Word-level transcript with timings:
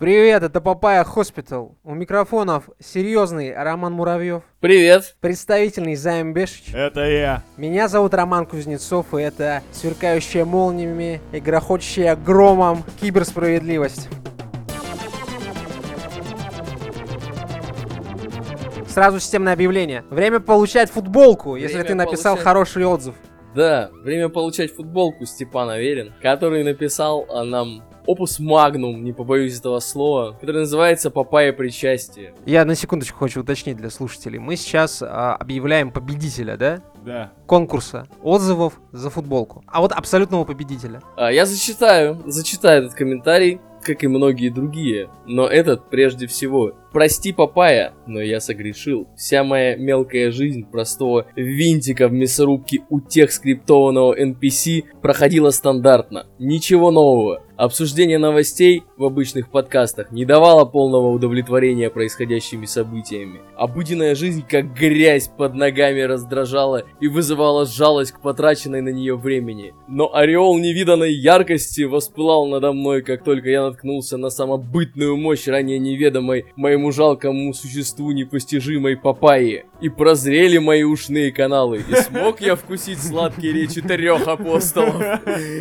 Привет, 0.00 0.42
это 0.42 0.62
Papaya 0.62 1.04
Hospital. 1.04 1.76
У 1.84 1.94
микрофонов 1.94 2.70
серьезный 2.78 3.54
Роман 3.54 3.92
Муравьев, 3.92 4.42
Привет. 4.60 5.14
представительный 5.20 5.94
Займ 5.94 6.32
Бешич. 6.32 6.72
Это 6.72 7.02
я. 7.04 7.42
Меня 7.58 7.86
зовут 7.86 8.14
Роман 8.14 8.46
Кузнецов, 8.46 9.12
и 9.12 9.20
это 9.20 9.62
сверкающая 9.72 10.46
молниями 10.46 11.20
и 11.32 11.40
грохочущая 11.40 12.16
громом 12.16 12.82
киберсправедливость. 12.98 14.08
Сразу 18.88 19.20
системное 19.20 19.52
объявление. 19.52 20.04
Время 20.08 20.40
получать 20.40 20.90
футболку, 20.90 21.56
если 21.56 21.74
Время 21.74 21.88
ты 21.88 21.94
написал 21.94 22.34
получать- 22.36 22.44
хороший 22.44 22.84
отзыв. 22.86 23.14
Да, 23.54 23.90
время 24.02 24.30
получать 24.30 24.74
футболку 24.74 25.26
Степан 25.26 25.68
Аверин, 25.68 26.14
который 26.22 26.64
написал 26.64 27.26
а, 27.28 27.44
нам 27.44 27.82
опус 28.10 28.40
магнум, 28.40 29.04
не 29.04 29.12
побоюсь 29.12 29.58
этого 29.58 29.78
слова, 29.78 30.32
который 30.40 30.62
называется 30.62 31.10
«Папайя 31.10 31.52
причастие». 31.52 32.34
Я 32.44 32.64
на 32.64 32.74
секундочку 32.74 33.20
хочу 33.20 33.42
уточнить 33.42 33.76
для 33.76 33.88
слушателей. 33.88 34.40
Мы 34.40 34.56
сейчас 34.56 35.00
а, 35.00 35.36
объявляем 35.36 35.92
победителя, 35.92 36.56
да? 36.56 36.82
Да. 37.02 37.32
конкурса 37.46 38.06
отзывов 38.22 38.78
за 38.92 39.08
футболку. 39.08 39.64
А 39.66 39.80
вот 39.80 39.92
абсолютного 39.92 40.44
победителя. 40.44 41.00
А, 41.16 41.30
я 41.32 41.46
зачитаю, 41.46 42.20
зачитаю 42.26 42.84
этот 42.84 42.94
комментарий, 42.94 43.60
как 43.82 44.04
и 44.04 44.08
многие 44.08 44.50
другие, 44.50 45.08
но 45.24 45.46
этот 45.46 45.88
прежде 45.88 46.26
всего. 46.26 46.72
Прости, 46.92 47.32
папая, 47.32 47.92
но 48.06 48.20
я 48.20 48.40
согрешил. 48.40 49.06
Вся 49.16 49.44
моя 49.44 49.76
мелкая 49.76 50.32
жизнь 50.32 50.64
простого 50.64 51.26
винтика 51.36 52.08
в 52.08 52.12
мясорубке 52.12 52.80
у 52.90 53.00
тех 53.00 53.30
скриптованного 53.30 54.20
NPC 54.20 54.84
проходила 55.00 55.50
стандартно. 55.50 56.26
Ничего 56.40 56.90
нового. 56.90 57.44
Обсуждение 57.60 58.16
новостей 58.16 58.84
в 58.96 59.04
обычных 59.04 59.50
подкастах 59.50 60.10
не 60.12 60.24
давало 60.24 60.64
полного 60.64 61.08
удовлетворения 61.10 61.90
происходящими 61.90 62.64
событиями. 62.64 63.42
Обыденная 63.54 64.14
жизнь 64.14 64.42
как 64.48 64.72
грязь 64.72 65.28
под 65.28 65.52
ногами 65.52 66.00
раздражала 66.00 66.84
и 67.02 67.08
вызывала 67.08 67.66
жалость 67.66 68.12
к 68.12 68.22
потраченной 68.22 68.80
на 68.80 68.88
нее 68.88 69.14
времени. 69.14 69.74
Но 69.88 70.14
ореол 70.14 70.58
невиданной 70.58 71.12
яркости 71.12 71.82
воспылал 71.82 72.46
надо 72.46 72.72
мной, 72.72 73.02
как 73.02 73.24
только 73.24 73.50
я 73.50 73.60
наткнулся 73.60 74.16
на 74.16 74.30
самобытную 74.30 75.18
мощь 75.18 75.46
ранее 75.46 75.78
неведомой 75.78 76.46
моему 76.56 76.79
жалкому 76.90 77.52
существу 77.52 78.12
непостижимой 78.12 78.96
папайи. 78.96 79.66
И 79.80 79.88
прозрели 79.88 80.58
мои 80.58 80.82
ушные 80.82 81.32
каналы, 81.32 81.84
и 81.86 81.94
смог 81.94 82.40
я 82.40 82.56
вкусить 82.56 82.98
сладкие 83.02 83.52
речи 83.52 83.80
трех 83.82 84.26
апостолов. 84.26 85.02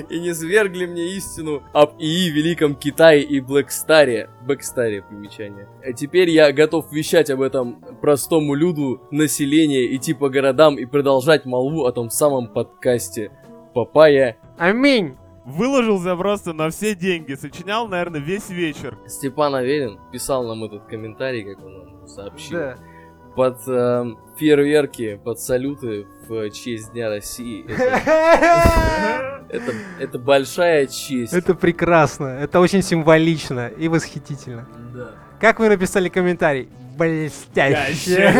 И 0.09 0.19
не 0.19 0.33
свергли 0.33 0.85
мне 0.85 1.15
истину 1.17 1.63
об 1.73 1.99
ИИ 1.99 2.29
Великом 2.29 2.75
Китае 2.75 3.23
и 3.23 3.39
Блэкстаре. 3.39 4.29
Бэкстаре 4.45 5.01
примечание. 5.01 5.67
А 5.83 5.93
теперь 5.93 6.29
я 6.29 6.51
готов 6.51 6.91
вещать 6.91 7.29
об 7.29 7.41
этом 7.41 7.83
простому 8.01 8.55
люду, 8.55 9.01
населению, 9.11 9.95
идти 9.95 10.13
по 10.13 10.29
городам 10.29 10.77
и 10.77 10.85
продолжать 10.85 11.45
молву 11.45 11.85
о 11.85 11.91
том 11.91 12.09
самом 12.09 12.47
подкасте. 12.47 13.31
Папая 13.73 14.37
Аминь! 14.57 15.15
Выложился 15.45 16.15
просто 16.15 16.53
на 16.53 16.69
все 16.69 16.95
деньги. 16.95 17.33
Сочинял, 17.33 17.87
наверное, 17.87 18.19
весь 18.19 18.49
вечер. 18.49 18.97
Степан 19.07 19.55
Аверин 19.55 19.99
писал 20.11 20.47
нам 20.47 20.63
этот 20.63 20.85
комментарий, 20.85 21.43
как 21.43 21.65
он 21.65 21.73
нам 21.73 22.07
сообщил. 22.07 22.59
Да. 22.59 22.77
Под 23.35 23.57
э, 23.67 24.05
фейерверки, 24.37 25.19
под 25.23 25.39
салюты 25.39 26.05
в 26.27 26.49
честь 26.51 26.91
Дня 26.91 27.09
России. 27.09 27.65
Это, 29.99 30.19
большая 30.19 30.85
честь. 30.87 31.33
Это 31.33 31.55
прекрасно, 31.55 32.25
это 32.27 32.59
очень 32.59 32.83
символично 32.83 33.67
и 33.67 33.87
восхитительно. 33.87 34.67
Да. 34.93 35.15
Как 35.39 35.59
вы 35.59 35.69
написали 35.69 36.07
комментарий? 36.09 36.69
Блестяще. 36.97 38.31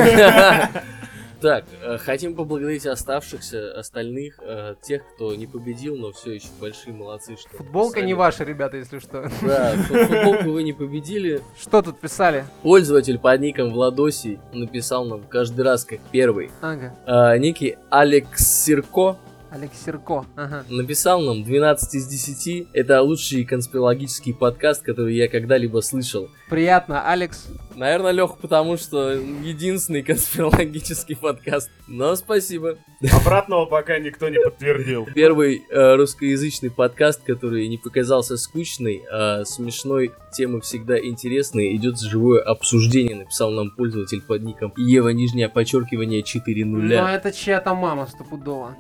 Так, 1.41 1.63
э, 1.81 1.97
хотим 1.97 2.35
поблагодарить 2.35 2.85
оставшихся, 2.85 3.71
остальных, 3.79 4.39
э, 4.41 4.75
тех, 4.81 5.01
кто 5.15 5.33
не 5.35 5.47
победил, 5.47 5.95
но 5.95 6.11
все 6.11 6.33
еще 6.33 6.47
большие 6.59 6.93
молодцы, 6.93 7.37
что 7.37 7.49
Футболка 7.57 7.99
не 8.01 8.07
писали. 8.07 8.13
ваша, 8.13 8.43
ребята, 8.43 8.77
если 8.77 8.99
что. 8.99 9.29
Да, 9.41 9.71
фу- 9.87 9.93
футболку 10.05 10.51
вы 10.51 10.63
не 10.63 10.73
победили. 10.73 11.41
Что 11.59 11.81
тут 11.81 11.99
писали? 11.99 12.45
Пользователь 12.61 13.17
под 13.19 13.39
ником 13.41 13.71
Владосий 13.71 14.39
написал 14.53 15.05
нам 15.05 15.23
каждый 15.23 15.61
раз 15.61 15.85
как 15.85 15.99
первый. 16.11 16.51
Ага. 16.61 16.93
Э, 17.05 17.37
некий 17.37 17.77
Алекс 17.89 18.45
Сирко 18.45 19.17
Алекс 19.51 19.83
Серко. 19.83 20.25
Ага. 20.35 20.63
написал 20.69 21.21
нам 21.21 21.43
12 21.43 21.95
из 21.95 22.05
10. 22.07 22.67
Это 22.73 23.01
лучший 23.01 23.45
конспирологический 23.45 24.31
подкаст, 24.35 24.83
который 24.83 25.15
я 25.15 25.27
когда-либо 25.27 25.79
слышал. 25.81 26.29
Приятно, 26.51 27.09
Алекс. 27.09 27.47
Наверное, 27.79 28.11
Лех, 28.11 28.37
потому 28.39 28.75
что 28.75 29.11
единственный 29.11 30.03
конспирологический 30.03 31.15
подкаст. 31.15 31.71
Но 31.87 32.13
спасибо. 32.17 32.77
Обратного 33.21 33.67
пока 33.67 33.99
никто 33.99 34.27
не 34.27 34.37
подтвердил. 34.37 35.07
Первый 35.15 35.63
э, 35.69 35.95
русскоязычный 35.95 36.71
подкаст, 36.71 37.23
который 37.23 37.69
не 37.69 37.77
показался 37.77 38.35
скучный, 38.35 39.03
а 39.09 39.45
смешной, 39.45 40.11
темы 40.33 40.59
всегда 40.59 40.99
интересные, 40.99 41.73
идет 41.77 41.97
живое 42.01 42.41
обсуждение, 42.41 43.15
написал 43.15 43.51
нам 43.51 43.71
пользователь 43.71 44.21
под 44.23 44.43
ником 44.43 44.73
Ева, 44.75 45.09
нижнее 45.09 45.47
подчеркивание 45.47 46.21
4 46.21 46.65
Но 46.65 46.79
нуля. 46.79 47.15
это 47.15 47.31
чья-то 47.31 47.73
мама 47.75 48.07
стопудово. 48.07 48.75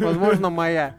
Возможно, 0.00 0.48
моя. 0.48 0.96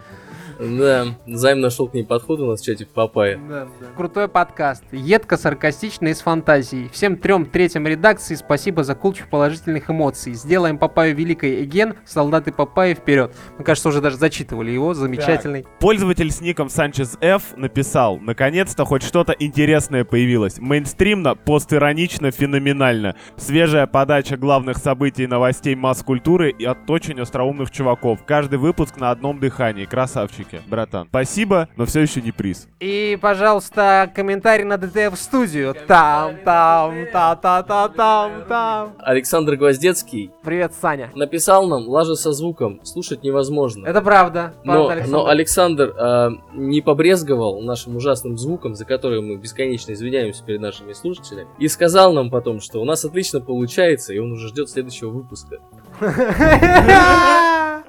Да, 0.59 1.07
Займ 1.25 1.61
нашел 1.61 1.87
к 1.87 1.93
ней 1.93 2.03
подход 2.03 2.39
у 2.41 2.45
нас 2.45 2.61
в 2.61 2.65
чате 2.65 2.85
в 2.85 2.89
Папае. 2.89 3.39
Да, 3.49 3.67
да. 3.79 3.87
Крутой 3.95 4.27
подкаст. 4.27 4.83
Едко, 4.91 5.37
саркастично 5.37 6.09
и 6.09 6.13
с 6.13 6.21
фантазией. 6.21 6.89
Всем 6.89 7.15
трем 7.15 7.45
третьим 7.45 7.87
редакции 7.87 8.35
спасибо 8.35 8.83
за 8.83 8.93
кучу 8.93 9.25
положительных 9.29 9.89
эмоций. 9.89 10.33
Сделаем 10.33 10.77
Папаю 10.77 11.15
великой 11.15 11.63
Эген. 11.63 11.95
Солдаты 12.05 12.51
Папайи 12.51 12.93
вперед. 12.93 13.33
Мне 13.55 13.63
кажется, 13.63 13.89
уже 13.89 14.01
даже 14.01 14.17
зачитывали 14.17 14.71
его. 14.71 14.93
Замечательный. 14.93 15.65
Пользователь 15.79 16.29
с 16.29 16.41
ником 16.41 16.69
Санчес 16.69 17.17
F 17.21 17.55
написал, 17.55 18.17
наконец-то 18.17 18.83
хоть 18.83 19.03
что-то 19.03 19.33
интересное 19.39 20.03
появилось. 20.03 20.59
Мейнстримно, 20.59 21.35
постиронично, 21.35 22.31
феноменально. 22.31 23.15
Свежая 23.37 23.87
подача 23.87 24.35
главных 24.35 24.77
событий 24.77 25.23
и 25.23 25.27
новостей 25.27 25.75
масс-культуры 25.75 26.51
и 26.51 26.65
от 26.65 26.89
очень 26.89 27.19
остроумных 27.21 27.71
чуваков. 27.71 28.25
Каждый 28.25 28.59
выпуск 28.59 28.97
на 28.97 29.11
одном 29.11 29.39
дыхании. 29.39 29.85
Красавчики, 29.85 30.48
братан. 30.67 31.07
Спасибо, 31.09 31.69
но 31.75 31.85
все 31.85 32.01
еще 32.01 32.21
не 32.21 32.31
приз. 32.31 32.67
И, 32.79 33.17
пожалуйста, 33.21 34.11
комментарий 34.13 34.65
на 34.65 34.77
ДТФ 34.77 35.17
студию. 35.17 35.75
Там, 35.87 36.37
там, 36.43 37.05
та 37.11 37.35
та 37.35 37.63
та 37.63 37.87
там, 37.89 38.31
там. 38.47 38.95
Александр 38.99 39.55
Гвоздецкий 39.55 40.31
Привет, 40.43 40.73
Саня. 40.79 41.11
написал 41.15 41.67
нам, 41.67 41.87
лажа 41.87 42.15
со 42.15 42.31
звуком, 42.31 42.79
слушать 42.83 43.23
невозможно. 43.23 43.85
Это 43.85 44.01
правда. 44.01 44.53
Но, 44.63 44.87
правда, 44.87 45.07
но 45.07 45.27
Александр. 45.27 45.49
Александр 45.59 45.93
а, 45.97 46.29
не 46.53 46.81
побрезговал 46.81 47.61
нашим 47.61 47.95
ужасным 47.95 48.37
звуком, 48.37 48.75
за 48.75 48.85
который 48.85 49.21
мы 49.21 49.37
бесконечно 49.37 49.91
извиняемся 49.93 50.43
перед 50.43 50.61
нашими 50.61 50.93
слушателями, 50.93 51.49
и 51.57 51.67
сказал 51.67 52.13
нам 52.13 52.29
потом, 52.29 52.59
что 52.61 52.81
у 52.81 52.85
нас 52.85 53.03
отлично 53.03 53.41
получается, 53.41 54.13
и 54.13 54.19
он 54.19 54.31
уже 54.31 54.47
ждет 54.49 54.69
следующего 54.69 55.09
выпуска. 55.09 55.57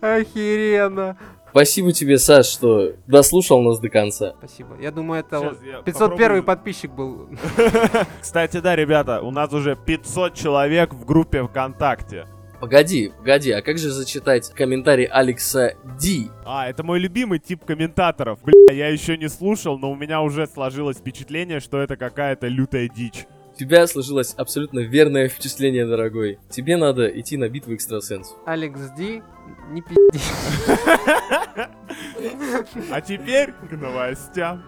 Охеренно. 0.00 1.16
Спасибо 1.54 1.92
тебе, 1.92 2.18
Саш, 2.18 2.46
что 2.46 2.94
дослушал 3.06 3.62
нас 3.62 3.78
до 3.78 3.88
конца. 3.88 4.34
Спасибо. 4.38 4.76
Я 4.80 4.90
думаю, 4.90 5.20
это 5.20 5.56
я 5.64 5.82
501 5.82 6.10
попробую. 6.10 6.42
подписчик 6.42 6.90
был. 6.90 7.28
Кстати, 8.20 8.58
да, 8.58 8.74
ребята, 8.74 9.20
у 9.20 9.30
нас 9.30 9.52
уже 9.52 9.76
500 9.76 10.34
человек 10.34 10.92
в 10.92 11.04
группе 11.04 11.44
ВКонтакте. 11.44 12.26
Погоди, 12.58 13.12
погоди, 13.16 13.52
а 13.52 13.62
как 13.62 13.78
же 13.78 13.90
зачитать 13.90 14.48
комментарий 14.50 15.04
Алекса 15.04 15.74
Ди? 16.00 16.28
А, 16.44 16.68
это 16.68 16.82
мой 16.82 16.98
любимый 16.98 17.38
тип 17.38 17.64
комментаторов. 17.64 18.40
Бля, 18.42 18.72
я 18.72 18.88
еще 18.88 19.16
не 19.16 19.28
слушал, 19.28 19.78
но 19.78 19.92
у 19.92 19.94
меня 19.94 20.22
уже 20.22 20.48
сложилось 20.48 20.96
впечатление, 20.96 21.60
что 21.60 21.80
это 21.80 21.96
какая-то 21.96 22.48
лютая 22.48 22.88
дичь. 22.88 23.26
У 23.54 23.56
тебя 23.56 23.86
сложилось 23.86 24.34
абсолютно 24.36 24.80
верное 24.80 25.28
впечатление, 25.28 25.86
дорогой. 25.86 26.40
Тебе 26.50 26.76
надо 26.76 27.06
идти 27.06 27.36
на 27.36 27.48
битву 27.48 27.76
экстрасенсов. 27.76 28.36
Алекс 28.46 28.80
Ди, 28.96 29.22
не 29.70 29.80
пизди. 29.80 30.20
А 32.90 33.00
теперь 33.00 33.52
к 33.52 33.70
новостям. 33.72 34.64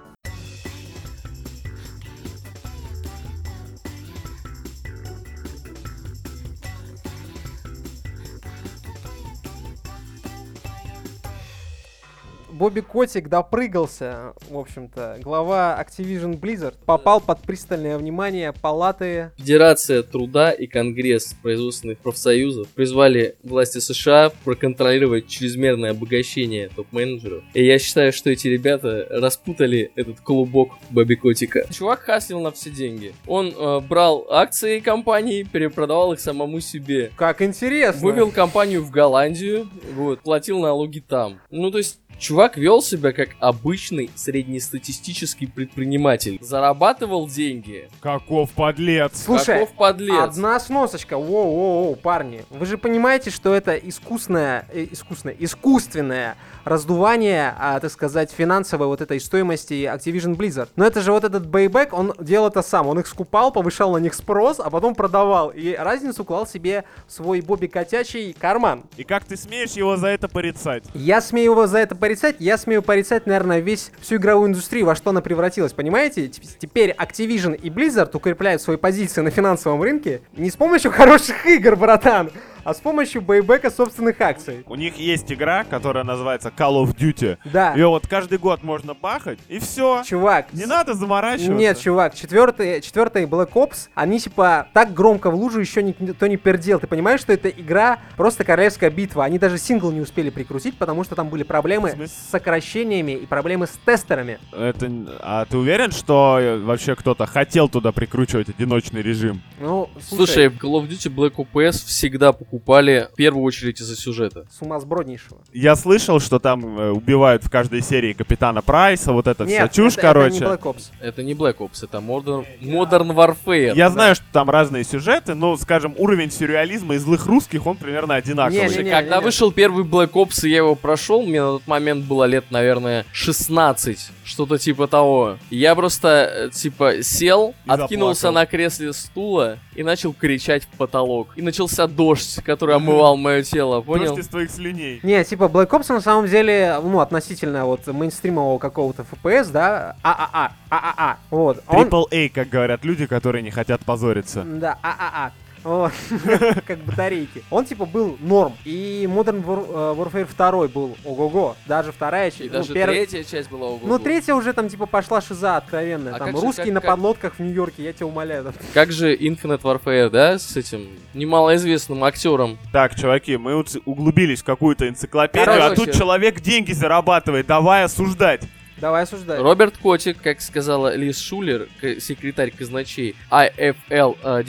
Бобби 12.56 12.80
Котик 12.80 13.28
допрыгался, 13.28 14.32
в 14.48 14.56
общем-то. 14.56 15.18
Глава 15.22 15.78
Activision 15.78 16.40
Blizzard 16.40 16.74
попал 16.86 17.20
под 17.20 17.40
пристальное 17.42 17.98
внимание 17.98 18.54
палаты. 18.54 19.30
Федерация 19.36 20.02
труда 20.02 20.52
и 20.52 20.66
Конгресс 20.66 21.34
производственных 21.42 21.98
профсоюзов 21.98 22.68
призвали 22.68 23.36
власти 23.42 23.78
США 23.78 24.32
проконтролировать 24.44 25.28
чрезмерное 25.28 25.90
обогащение 25.90 26.70
топ-менеджеров. 26.74 27.44
И 27.52 27.62
я 27.62 27.78
считаю, 27.78 28.10
что 28.10 28.30
эти 28.30 28.48
ребята 28.48 29.06
распутали 29.10 29.92
этот 29.94 30.20
клубок 30.20 30.70
Бобби 30.88 31.14
Котика. 31.14 31.66
Чувак 31.70 32.00
хаслил 32.00 32.40
на 32.40 32.52
все 32.52 32.70
деньги. 32.70 33.12
Он 33.26 33.52
э, 33.54 33.80
брал 33.80 34.26
акции 34.30 34.80
компании, 34.80 35.42
перепродавал 35.42 36.14
их 36.14 36.20
самому 36.20 36.60
себе. 36.60 37.10
Как 37.16 37.42
интересно. 37.42 38.00
Вывел 38.00 38.30
компанию 38.30 38.82
в 38.82 38.90
Голландию, 38.90 39.68
вот, 39.94 40.20
платил 40.20 40.58
налоги 40.58 41.00
там. 41.00 41.38
Ну, 41.50 41.70
то 41.70 41.76
есть, 41.76 42.00
чувак 42.18 42.56
вел 42.56 42.82
себя 42.82 43.12
как 43.12 43.30
обычный 43.40 44.10
среднестатистический 44.14 45.46
предприниматель. 45.46 46.38
Зарабатывал 46.40 47.28
деньги. 47.28 47.88
Каков 48.00 48.50
подлец. 48.52 49.22
Слушай, 49.24 49.60
Каков 49.60 49.72
подлец. 49.74 50.18
Одна 50.18 50.58
сносочка. 50.60 51.14
Воу-воу-воу, 51.14 51.96
парни. 51.96 52.44
Вы 52.50 52.66
же 52.66 52.78
понимаете, 52.78 53.30
что 53.30 53.54
это 53.54 53.76
искусное, 53.76 54.66
э, 54.72 54.86
искусное, 54.90 55.34
искусственное 55.38 56.36
раздувание, 56.66 57.54
а, 57.58 57.80
так 57.80 57.90
сказать, 57.90 58.30
финансовой 58.30 58.88
вот 58.88 59.00
этой 59.00 59.20
стоимости 59.20 59.84
Activision 59.92 60.36
Blizzard. 60.36 60.68
Но 60.76 60.84
это 60.84 61.00
же 61.00 61.12
вот 61.12 61.24
этот 61.24 61.46
бейбэк, 61.46 61.92
он 61.92 62.12
делал 62.18 62.48
это 62.48 62.60
сам. 62.62 62.88
Он 62.88 62.98
их 62.98 63.06
скупал, 63.06 63.52
повышал 63.52 63.92
на 63.92 63.98
них 63.98 64.14
спрос, 64.14 64.60
а 64.60 64.68
потом 64.68 64.94
продавал. 64.94 65.50
И 65.50 65.74
разницу 65.74 66.24
клал 66.24 66.46
себе 66.46 66.84
свой 67.08 67.40
Бобби 67.40 67.66
Котячий 67.66 68.34
карман. 68.38 68.82
И 68.96 69.04
как 69.04 69.24
ты 69.24 69.36
смеешь 69.36 69.70
его 69.72 69.96
за 69.96 70.08
это 70.08 70.28
порицать? 70.28 70.84
Я 70.92 71.20
смею 71.20 71.52
его 71.52 71.66
за 71.66 71.78
это 71.78 71.94
порицать, 71.94 72.36
я 72.40 72.58
смею 72.58 72.82
порицать, 72.82 73.26
наверное, 73.26 73.60
весь 73.60 73.92
всю 74.00 74.16
игровую 74.16 74.48
индустрию, 74.48 74.86
во 74.86 74.96
что 74.96 75.10
она 75.10 75.20
превратилась, 75.20 75.72
понимаете? 75.72 76.26
Теп- 76.26 76.56
Теперь 76.58 76.90
Activision 76.90 77.54
и 77.56 77.70
Blizzard 77.70 78.10
укрепляют 78.14 78.60
свои 78.60 78.76
позиции 78.76 79.20
на 79.20 79.30
финансовом 79.30 79.80
рынке 79.82 80.20
не 80.36 80.50
с 80.50 80.56
помощью 80.56 80.90
хороших 80.92 81.46
игр, 81.46 81.76
братан, 81.76 82.30
а 82.66 82.74
с 82.74 82.78
помощью 82.78 83.22
бейбека 83.22 83.70
собственных 83.70 84.20
акций. 84.20 84.64
У 84.66 84.74
них 84.74 84.96
есть 84.96 85.32
игра, 85.32 85.62
которая 85.62 86.02
называется 86.02 86.52
Call 86.54 86.84
of 86.84 86.96
Duty. 86.96 87.38
Да. 87.44 87.72
Ее 87.74 87.86
вот 87.86 88.08
каждый 88.08 88.38
год 88.38 88.64
можно 88.64 88.92
бахать, 88.92 89.38
и 89.48 89.60
все. 89.60 90.02
Чувак, 90.04 90.52
Не 90.52 90.66
надо 90.66 90.94
заморачиваться. 90.94 91.52
Нет, 91.52 91.78
чувак, 91.78 92.16
четвертый, 92.16 92.80
четвертый 92.80 93.24
Black 93.26 93.52
Ops, 93.52 93.88
они 93.94 94.18
типа 94.18 94.66
так 94.72 94.92
громко 94.92 95.30
в 95.30 95.36
лужу 95.36 95.60
еще 95.60 95.80
никто 95.80 96.26
не 96.26 96.36
пердел. 96.36 96.80
Ты 96.80 96.88
понимаешь, 96.88 97.20
что 97.20 97.32
это 97.32 97.48
игра 97.48 98.00
просто 98.16 98.42
королевская 98.42 98.90
битва. 98.90 99.24
Они 99.24 99.38
даже 99.38 99.58
сингл 99.58 99.92
не 99.92 100.00
успели 100.00 100.30
прикрутить, 100.30 100.76
потому 100.76 101.04
что 101.04 101.14
там 101.14 101.28
были 101.28 101.44
проблемы 101.44 101.94
с 102.06 102.30
сокращениями 102.32 103.12
и 103.12 103.26
проблемы 103.26 103.68
с 103.68 103.78
тестерами. 103.86 104.40
Это... 104.52 104.90
А 105.20 105.44
ты 105.44 105.56
уверен, 105.56 105.92
что 105.92 106.38
э, 106.40 106.58
вообще 106.58 106.96
кто-то 106.96 107.26
хотел 107.26 107.68
туда 107.68 107.92
прикручивать 107.92 108.48
одиночный 108.48 109.02
режим? 109.02 109.40
Ну, 109.60 109.88
Слушай, 110.00 110.48
в 110.48 110.56
Call 110.56 110.82
of 110.82 110.88
Duty 110.88 111.14
Black 111.14 111.34
Ops 111.36 111.86
всегда 111.86 112.32
покупали 112.56 113.08
в 113.12 113.16
первую 113.16 113.44
очередь 113.44 113.80
из-за 113.80 113.96
сюжета. 113.96 114.46
сумасброднейшего. 114.58 115.38
Я 115.52 115.76
слышал, 115.76 116.20
что 116.20 116.38
там 116.38 116.78
э, 116.78 116.90
убивают 116.90 117.44
в 117.44 117.50
каждой 117.50 117.82
серии 117.82 118.12
капитана 118.14 118.62
Прайса, 118.62 119.12
вот 119.12 119.26
эта 119.26 119.44
вся 119.46 119.62
Нет, 119.62 119.72
чушь, 119.72 119.92
это, 119.94 120.02
короче. 120.02 120.36
это 120.36 120.44
не 120.44 120.50
Black 120.50 120.62
Ops. 120.62 120.82
Это 121.00 121.22
не 121.22 121.34
Black 121.34 121.56
Ops, 121.58 121.84
это 121.84 121.98
Modern, 121.98 122.46
Modern 122.62 123.14
Warfare. 123.14 123.74
Я 123.76 123.90
знаю, 123.90 124.14
что 124.14 124.24
там 124.32 124.48
разные 124.48 124.84
сюжеты, 124.84 125.34
но, 125.34 125.56
скажем, 125.56 125.94
уровень 125.98 126.30
сюрреализма 126.30 126.94
и 126.94 126.98
злых 126.98 127.26
русских, 127.26 127.66
он 127.66 127.76
примерно 127.76 128.14
одинаковый. 128.14 128.62
Не, 128.62 128.68
Слушай, 128.68 128.84
не, 128.84 128.90
когда 128.90 129.16
не. 129.18 129.22
вышел 129.22 129.52
первый 129.52 129.84
Black 129.84 130.12
Ops, 130.12 130.46
и 130.46 130.50
я 130.50 130.58
его 130.58 130.74
прошел, 130.74 131.22
мне 131.22 131.42
на 131.42 131.48
тот 131.58 131.66
момент 131.66 132.04
было 132.06 132.24
лет, 132.24 132.46
наверное, 132.50 133.04
16, 133.12 134.10
что-то 134.24 134.58
типа 134.58 134.86
того. 134.86 135.36
Я 135.50 135.74
просто, 135.74 136.08
э, 136.48 136.50
типа, 136.50 137.02
сел, 137.02 137.54
И 137.66 137.70
откинулся 137.70 138.22
заплакал. 138.22 138.40
на 138.40 138.46
кресле 138.46 138.92
стула 138.92 139.58
и 139.74 139.82
начал 139.82 140.12
кричать 140.14 140.64
в 140.64 140.68
потолок. 140.78 141.28
И 141.36 141.42
начался 141.42 141.86
дождь, 141.86 142.38
который 142.46 142.76
омывал 142.76 143.16
мое 143.16 143.42
тело, 143.42 143.82
понял? 143.82 144.14
Дождь 144.14 144.20
из 144.20 144.28
твоих 144.28 144.50
слюней. 144.50 145.00
Не, 145.02 145.22
типа 145.24 145.44
Black 145.44 145.68
Ops 145.70 145.92
на 145.92 146.00
самом 146.00 146.26
деле, 146.28 146.78
ну, 146.82 147.00
относительно 147.00 147.66
вот 147.66 147.86
мейнстримового 147.86 148.58
какого-то 148.58 149.04
FPS, 149.04 149.50
да, 149.52 149.96
ААА, 150.02 150.52
ААА, 150.70 151.16
вот. 151.30 151.62
Он, 151.66 151.86
Triple 151.86 152.04
A, 152.10 152.28
как 152.30 152.48
говорят 152.48 152.84
люди, 152.84 153.06
которые 153.06 153.42
не 153.42 153.50
хотят 153.50 153.84
позориться. 153.84 154.42
Да, 154.44 154.78
ААА. 154.82 155.32
Вот. 155.66 155.92
как 156.66 156.78
батарейки. 156.84 157.42
Он 157.50 157.64
типа 157.64 157.86
был 157.86 158.16
норм. 158.20 158.52
И 158.64 159.08
Modern 159.10 159.44
War- 159.44 159.66
э, 159.68 159.94
Warfare 159.98 160.28
2 160.36 160.68
был 160.68 160.96
ого-го. 161.04 161.56
Даже 161.66 161.90
вторая 161.90 162.30
часть. 162.30 162.42
И 162.42 162.44
ну, 162.44 162.50
даже 162.58 162.72
первая- 162.72 163.04
третья 163.04 163.24
часть 163.28 163.50
была 163.50 163.66
ого 163.66 163.80
Ну, 163.82 163.98
третья 163.98 164.34
уже 164.34 164.52
там 164.52 164.68
типа 164.68 164.86
пошла 164.86 165.20
шиза 165.20 165.56
откровенная. 165.56 166.14
А 166.14 166.18
там 166.18 166.28
же, 166.28 166.40
русские 166.40 166.66
как- 166.66 166.74
на 166.74 166.80
как- 166.80 166.90
подлодках 166.90 167.34
в 167.34 167.40
Нью-Йорке, 167.40 167.82
я 167.82 167.92
тебя 167.92 168.06
умоляю. 168.06 168.44
там. 168.44 168.52
Как 168.74 168.92
же 168.92 169.16
Infinite 169.16 169.62
Warfare, 169.62 170.08
да, 170.08 170.38
с 170.38 170.56
этим 170.56 170.86
немалоизвестным 171.14 172.04
актером? 172.04 172.58
Так, 172.72 172.94
чуваки, 172.94 173.36
мы 173.36 173.64
углубились 173.84 174.42
в 174.42 174.44
какую-то 174.44 174.88
энциклопедию, 174.88 175.64
а 175.66 175.74
тут 175.74 175.92
человек 175.92 176.40
деньги 176.40 176.70
зарабатывает, 176.72 177.46
давай 177.48 177.82
осуждать. 177.82 178.42
Давай 178.78 179.04
осуждай. 179.04 179.38
Роберт 179.40 179.78
Котик, 179.78 180.20
как 180.20 180.40
сказала 180.42 180.94
Лиз 180.94 181.18
Шулер, 181.18 181.68
секретарь 181.98 182.50
казначей 182.50 183.16
IFL 183.30 184.18
э, 184.22 184.42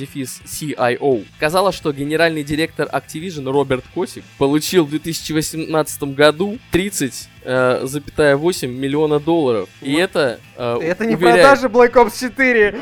сказала, 1.37 1.71
что 1.71 1.93
генеральный 1.93 2.43
директор 2.43 2.87
Activision 2.87 3.49
Роберт 3.49 3.85
Котик 3.93 4.23
получил 4.37 4.83
в 4.85 4.89
2018 4.89 6.03
году 6.15 6.57
30,8 6.73 8.67
миллиона 8.67 9.19
долларов. 9.19 9.69
И 9.81 9.93
Вот. 9.93 9.99
это, 10.01 10.39
э, 10.57 10.79
Это 10.81 11.05
не 11.05 11.15
уверяет, 11.15 11.41
продажи 11.41 11.67
Black 11.67 11.93
Ops 11.93 12.19
4. 12.19 12.75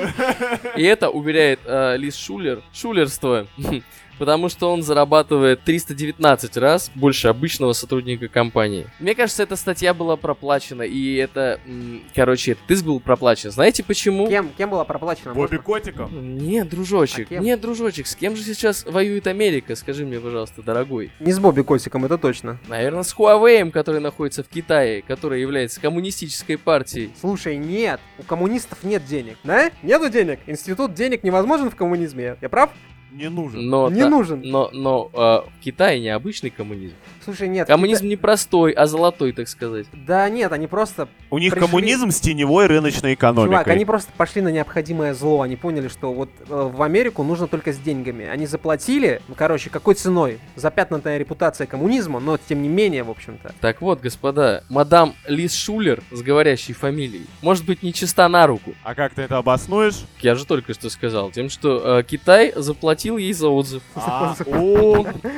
и 0.77 0.83
это 0.83 1.09
уверяет 1.09 1.59
э, 1.65 1.97
Лиз 1.97 2.15
Шулер, 2.15 2.63
шулерство, 2.73 3.45
потому 4.17 4.49
что 4.49 4.71
он 4.71 4.83
зарабатывает 4.83 5.61
319 5.63 6.57
раз 6.57 6.91
больше 6.95 7.27
обычного 7.27 7.73
сотрудника 7.73 8.27
компании. 8.27 8.87
Мне 8.99 9.15
кажется, 9.15 9.43
эта 9.43 9.55
статья 9.55 9.93
была 9.93 10.15
проплачена, 10.15 10.83
и 10.83 11.15
это, 11.15 11.59
короче, 12.13 12.53
этот 12.53 12.69
иск 12.71 12.85
был 12.85 12.99
проплачен. 12.99 13.51
Знаете 13.51 13.83
почему? 13.83 14.27
Кем, 14.27 14.49
кем 14.57 14.69
была 14.69 14.83
проплачена? 14.85 15.33
Бобби? 15.33 15.57
Котиком. 15.57 16.37
Нет, 16.37 16.69
дружочек, 16.69 17.27
А 17.27 17.35
кем? 17.35 17.43
нет, 17.43 17.61
дружочек, 17.61 18.07
с 18.07 18.15
кем 18.15 18.35
же 18.35 18.43
сейчас 18.43 18.85
воюет 18.85 19.27
Америка? 19.27 19.75
Скажи 19.75 20.05
мне, 20.05 20.19
пожалуйста, 20.19 20.61
дорогой. 20.61 21.11
Не 21.19 21.31
с 21.31 21.39
Бобби 21.39 21.61
Котиком, 21.61 22.05
это 22.05 22.17
точно. 22.17 22.59
Наверное, 22.67 23.03
с 23.03 23.13
Huawei, 23.15 23.71
который 23.71 24.01
находится 24.01 24.43
в 24.43 24.47
Китае, 24.47 25.01
который 25.01 25.41
является 25.41 25.79
коммунистической 25.81 26.57
партией. 26.57 27.11
Слушай, 27.19 27.57
нет, 27.57 27.99
у 28.19 28.23
коммунистов 28.23 28.83
нет 28.83 29.05
денег. 29.05 29.37
Да? 29.43 29.71
Нету 29.83 30.09
денег. 30.09 30.39
Институт 30.47 30.93
денег 30.93 31.23
невозможен 31.23 31.69
в 31.69 31.75
коммунизме. 31.75 32.37
Я 32.41 32.49
прав? 32.49 32.71
Не 33.15 33.29
нужен. 33.29 33.67
Но 33.69 33.89
Не 33.89 34.01
та- 34.01 34.09
нужен. 34.09 34.41
Но, 34.43 34.69
но 34.73 35.09
э, 35.13 35.17
в 35.17 35.63
Китае 35.63 35.99
необычный 36.01 36.49
коммунизм. 36.49 36.95
Слушай, 37.23 37.47
нет. 37.47 37.67
Коммунизм 37.67 38.07
не 38.07 38.17
простой, 38.17 38.71
а 38.73 38.85
золотой, 38.87 39.31
так 39.31 39.47
сказать. 39.47 39.87
Да 39.93 40.29
нет, 40.29 40.51
они 40.51 40.67
просто 40.67 41.07
У 41.31 41.37
них 41.39 41.53
Пришли- 41.53 41.65
коммунизм 41.65 42.11
с 42.11 42.19
теневой 42.19 42.67
рыночной 42.67 43.13
экономикой. 43.13 43.51
Чувак, 43.53 43.67
они 43.69 43.85
просто 43.85 44.11
пошли 44.17 44.41
на 44.41 44.49
необходимое 44.49 45.13
зло. 45.13 45.41
Они 45.41 45.55
поняли, 45.55 45.87
что 45.87 46.11
вот 46.13 46.29
э, 46.49 46.71
в 46.75 46.81
Америку 46.83 47.23
нужно 47.23 47.47
только 47.47 47.71
с 47.71 47.77
деньгами. 47.77 48.25
Они 48.25 48.45
заплатили, 48.45 49.21
ну, 49.27 49.35
короче, 49.35 49.69
какой 49.69 49.95
ценой? 49.95 50.39
Запятнанная 50.55 51.17
репутация 51.17 51.67
коммунизма, 51.67 52.19
но 52.19 52.37
тем 52.37 52.61
не 52.61 52.69
менее, 52.69 53.03
в 53.03 53.09
общем-то. 53.09 53.53
Так 53.61 53.81
вот, 53.81 54.01
господа, 54.01 54.63
мадам 54.69 55.15
Лиз 55.27 55.53
Шулер 55.55 56.03
с 56.11 56.21
говорящей 56.21 56.73
фамилией 56.73 57.25
может 57.41 57.65
быть 57.65 57.81
нечиста 57.81 58.27
на 58.27 58.45
руку. 58.45 58.73
А 58.83 58.93
как 58.93 59.13
ты 59.13 59.21
это 59.23 59.37
обоснуешь? 59.37 60.03
Я 60.19 60.35
же 60.35 60.45
только 60.45 60.73
что 60.73 60.89
сказал. 60.89 61.31
Тем, 61.31 61.49
что 61.49 61.99
э, 61.99 62.03
Китай 62.03 62.51
заплатил 62.55 63.04
ей 63.05 63.33
за 63.33 63.49
отзыв. 63.49 63.81
А, 63.95 64.35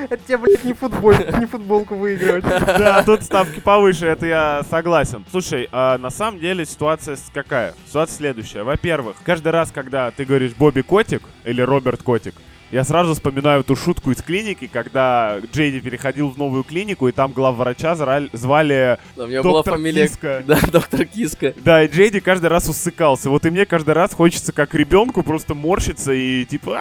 Это 0.10 0.18
тебе, 0.26 0.38
блядь, 0.38 0.64
не, 0.64 0.74
футбол, 0.74 1.14
не 1.14 1.46
футболку 1.46 1.96
выигрывать. 1.96 2.44
Да, 2.78 3.04
тут 3.04 3.24
ставки 3.24 3.60
повыше, 3.60 4.06
это 4.06 4.26
я 4.26 4.64
согласен. 4.70 5.26
Слушай, 5.32 5.68
а 5.72 5.98
на 5.98 6.10
самом 6.10 6.40
деле 6.40 6.66
ситуация 6.66 7.18
какая? 7.34 7.74
Ситуация 7.88 8.18
следующая. 8.18 8.64
Во-первых, 8.64 9.18
каждый 9.24 9.52
раз, 9.52 9.72
когда 9.72 10.12
ты 10.12 10.26
говоришь 10.26 10.54
Бобби 10.54 10.82
Котик 10.82 11.24
или 11.44 11.62
Роберт 11.62 12.04
Котик, 12.04 12.36
я 12.72 12.84
сразу 12.84 13.14
вспоминаю 13.14 13.64
ту 13.64 13.76
шутку 13.76 14.12
из 14.12 14.22
клиники, 14.22 14.68
когда 14.72 15.38
Джейди 15.54 15.80
переходил 15.80 16.30
в 16.30 16.38
новую 16.38 16.64
клинику, 16.64 17.08
и 17.08 17.12
там 17.12 17.32
главврача 17.32 17.96
зраль- 17.96 18.30
звали... 18.34 18.98
Да, 19.16 19.24
у 19.24 19.28
меня 19.28 19.42
была 19.42 19.60
Доктор 19.60 19.74
фамилия... 19.76 20.08
Киска. 20.08 20.44
Да, 20.48 20.60
доктор 20.72 21.06
Киска. 21.06 21.54
Да, 21.64 21.84
и 21.84 21.88
Джейди 21.88 22.20
каждый 22.20 22.48
раз 22.48 22.68
усыкался. 22.68 23.30
Вот 23.30 23.46
и 23.46 23.50
мне 23.50 23.66
каждый 23.66 23.94
раз 23.94 24.14
хочется 24.14 24.52
как 24.52 24.74
ребенку 24.76 25.24
просто 25.24 25.54
морщиться 25.56 26.12
и 26.12 26.46
типа... 26.46 26.80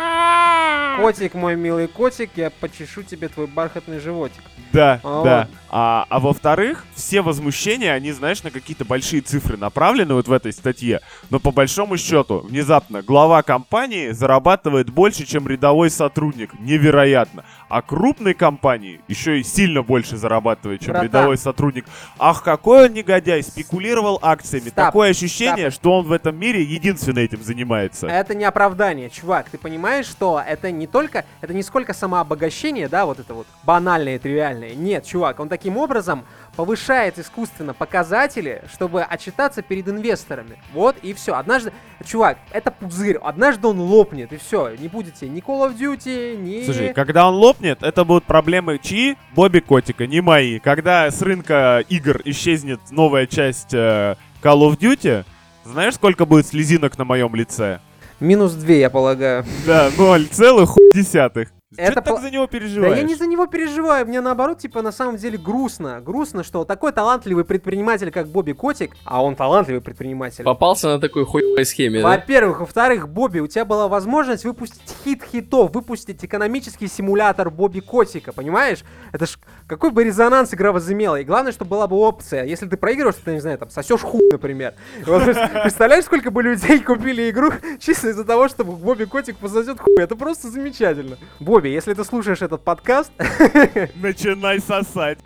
Котик, 0.99 1.35
мой 1.35 1.57
милый 1.57 1.89
котик, 1.89 2.31
я 2.37 2.51
почешу 2.51 3.03
тебе 3.03 3.29
твой 3.29 3.47
бархатный 3.47 4.01
животик. 4.01 4.43
Да, 4.73 5.01
А 5.05 5.23
да. 5.23 5.39
вот. 5.41 5.57
А, 5.69 6.07
а 6.09 6.21
во-вторых, 6.21 6.85
все 6.95 7.21
возмущения, 7.21 7.93
они, 7.93 8.13
знаешь, 8.13 8.43
на 8.43 8.51
какие-то 8.51 8.85
большие 8.85 9.21
цифры 9.21 9.57
направлены 9.59 10.15
вот 10.15 10.27
в 10.29 10.33
этой 10.33 10.53
статье. 10.53 11.01
Но 11.29 11.39
по 11.39 11.51
большому 11.51 11.99
счету, 11.99 12.39
внезапно, 12.39 13.03
глава 13.03 13.43
компании 13.43 14.11
зарабатывает 14.13 14.89
больше, 14.91 15.27
чем 15.27 15.47
рядовой 15.49 15.76
рядовой 15.77 15.91
сотрудник. 15.91 16.59
Невероятно. 16.59 17.45
А 17.69 17.83
крупной 17.83 18.33
компании 18.35 19.01
еще 19.09 19.41
и 19.41 19.43
сильно 19.43 19.83
больше 19.83 20.17
зарабатывает, 20.17 20.81
чем 20.81 20.93
Братан. 20.93 21.07
рядовой 21.09 21.37
сотрудник. 21.37 21.85
Ах, 22.19 22.43
какой 22.43 22.87
он 22.87 22.93
негодяй, 22.95 23.43
спекулировал 23.43 24.19
акциями. 24.23 24.69
Стоп, 24.69 24.75
Такое 24.75 25.11
ощущение, 25.11 25.71
стоп. 25.71 25.81
что 25.81 25.93
он 25.99 26.07
в 26.07 26.13
этом 26.13 26.37
мире 26.37 26.63
единственный 26.63 27.25
этим 27.25 27.43
занимается. 27.43 28.07
Это 28.07 28.35
не 28.35 28.45
оправдание, 28.45 29.11
чувак. 29.11 29.51
Ты 29.51 29.59
понимаешь, 29.59 30.07
что 30.07 30.43
это 30.47 30.71
не 30.71 30.87
только, 30.87 31.25
это 31.41 31.53
не 31.53 31.63
сколько 31.63 31.93
самообогащение, 31.93 32.89
да, 32.89 33.05
вот 33.05 33.19
это 33.19 33.35
вот 33.35 33.47
банальное 33.65 34.17
и 34.17 34.19
тривиальное. 34.19 34.75
Нет, 34.75 35.05
чувак, 35.05 35.41
он 35.41 35.49
таким 35.49 35.77
образом 35.77 36.25
повышает 36.57 37.19
искусственно 37.19 37.75
показатели, 37.75 38.63
чтобы 38.73 39.03
отчитаться 39.03 39.63
перед 39.63 39.89
инвесторами. 39.89 40.59
Вот 40.73 40.97
и 41.03 41.13
все. 41.13 41.35
Однажды, 41.35 41.73
чувак, 42.05 42.39
это 42.51 42.71
пузырь. 42.71 43.19
Однажды 43.19 43.69
он 43.69 43.79
лопнет, 43.79 44.33
и 44.33 44.39
все. 44.39 44.75
Не 44.77 44.89
будете 44.89 45.29
ни 45.29 45.43
Call 45.43 45.69
of 45.69 45.79
Duty, 45.79 46.37
ни... 46.37 46.65
Слушай, 46.65 46.95
когда 46.95 47.29
он 47.29 47.35
лопнет, 47.35 47.83
это 47.83 48.05
будут 48.05 48.25
проблемы 48.25 48.79
чьи? 48.83 49.17
Бобби 49.35 49.61
Котика, 49.61 50.07
не 50.07 50.21
мои. 50.21 50.59
Когда 50.59 51.11
с 51.11 51.21
рынка 51.23 51.85
игр 51.89 52.21
исчезнет 52.25 52.81
новая 52.91 53.27
часть 53.27 53.75
э, 53.75 54.17
Call 54.43 54.61
of 54.69 54.79
Duty, 54.79 55.25
знаешь, 55.65 55.95
сколько 55.95 56.25
будет 56.25 56.47
слезинок 56.47 56.97
на 56.97 57.05
моем 57.05 57.35
лице? 57.35 57.81
Минус 58.19 58.53
2, 58.53 58.73
я 58.73 58.91
полагаю. 58.91 59.45
Да, 59.67 59.91
ноль 59.99 60.27
целых 60.27 60.75
десятых. 60.95 61.51
Это 61.77 61.97
ты 61.97 62.01
так 62.03 62.15
по- 62.15 62.21
за 62.21 62.31
него 62.31 62.45
Да 62.45 62.53
переживаешь? 62.53 62.97
я 62.97 63.03
не 63.03 63.17
за 63.17 63.27
него 63.27 63.47
переживаю, 63.47 64.07
мне 64.07 64.21
наоборот, 64.21 64.59
типа, 64.59 64.83
на 64.83 64.93
самом 64.93 65.17
деле 65.17 65.37
грустно. 65.37 66.01
Грустно, 66.01 66.45
что 66.45 66.65
такой 66.65 66.93
талантливый 66.93 67.45
предприниматель, 67.45 68.13
как 68.13 68.29
Бобби 68.29 68.53
Котик, 68.53 68.93
а 69.05 69.25
он 69.25 69.35
талантливый 69.35 69.81
предприниматель. 69.81 70.45
Попался 70.45 70.87
на 70.87 71.01
такой 71.01 71.25
хуевой 71.25 71.65
схеме, 71.65 72.03
да? 72.03 72.09
Во-первых, 72.09 72.61
во-вторых, 72.61 73.09
Бобби, 73.09 73.41
у 73.41 73.49
тебя 73.49 73.65
была 73.65 73.89
возможность 73.89 74.45
выпустить 74.45 74.81
хит 75.05 75.25
хитов, 75.25 75.75
выпустить 75.75 76.25
экономический 76.25 76.87
симулятор 76.87 77.51
Бобби 77.51 77.81
Котика, 77.81 78.33
понимаешь? 78.33 78.85
Это 79.13 79.27
ж 79.27 79.37
какой 79.67 79.91
бы 79.91 80.05
резонанс 80.05 80.55
игра 80.55 80.71
возымела. 80.71 81.17
И 81.17 81.25
главное, 81.25 81.51
чтобы 81.51 81.71
была 81.71 81.89
бы 81.89 81.97
опция. 81.97 82.45
Если 82.45 82.67
ты 82.69 82.77
проигрываешь, 82.77 83.17
ты, 83.25 83.33
не 83.33 83.41
знаю, 83.41 83.59
там, 83.59 83.71
сосешь 83.71 84.03
хуй, 84.03 84.23
например. 84.31 84.75
Вот 85.05 85.25
представляешь, 85.25 86.05
сколько 86.05 86.31
бы 86.31 86.45
людей 86.45 86.79
купили 86.79 87.29
игру 87.31 87.51
чисто 87.81 88.11
из-за 88.11 88.25
того, 88.25 88.47
чтобы 88.47 88.73
Бобби 88.77 89.05
Котик 89.05 89.37
пососет 89.39 89.81
хуй. 89.81 89.97
Это 90.01 90.15
просто 90.15 90.49
замечательно. 90.49 91.19
Бобби, 91.57 91.71
если 91.71 91.95
ты 91.95 92.05
слушаешь 92.05 92.43
этот 92.43 92.63
подкаст, 92.63 93.11
Начинай 93.95 94.61
сосать. 94.61 95.19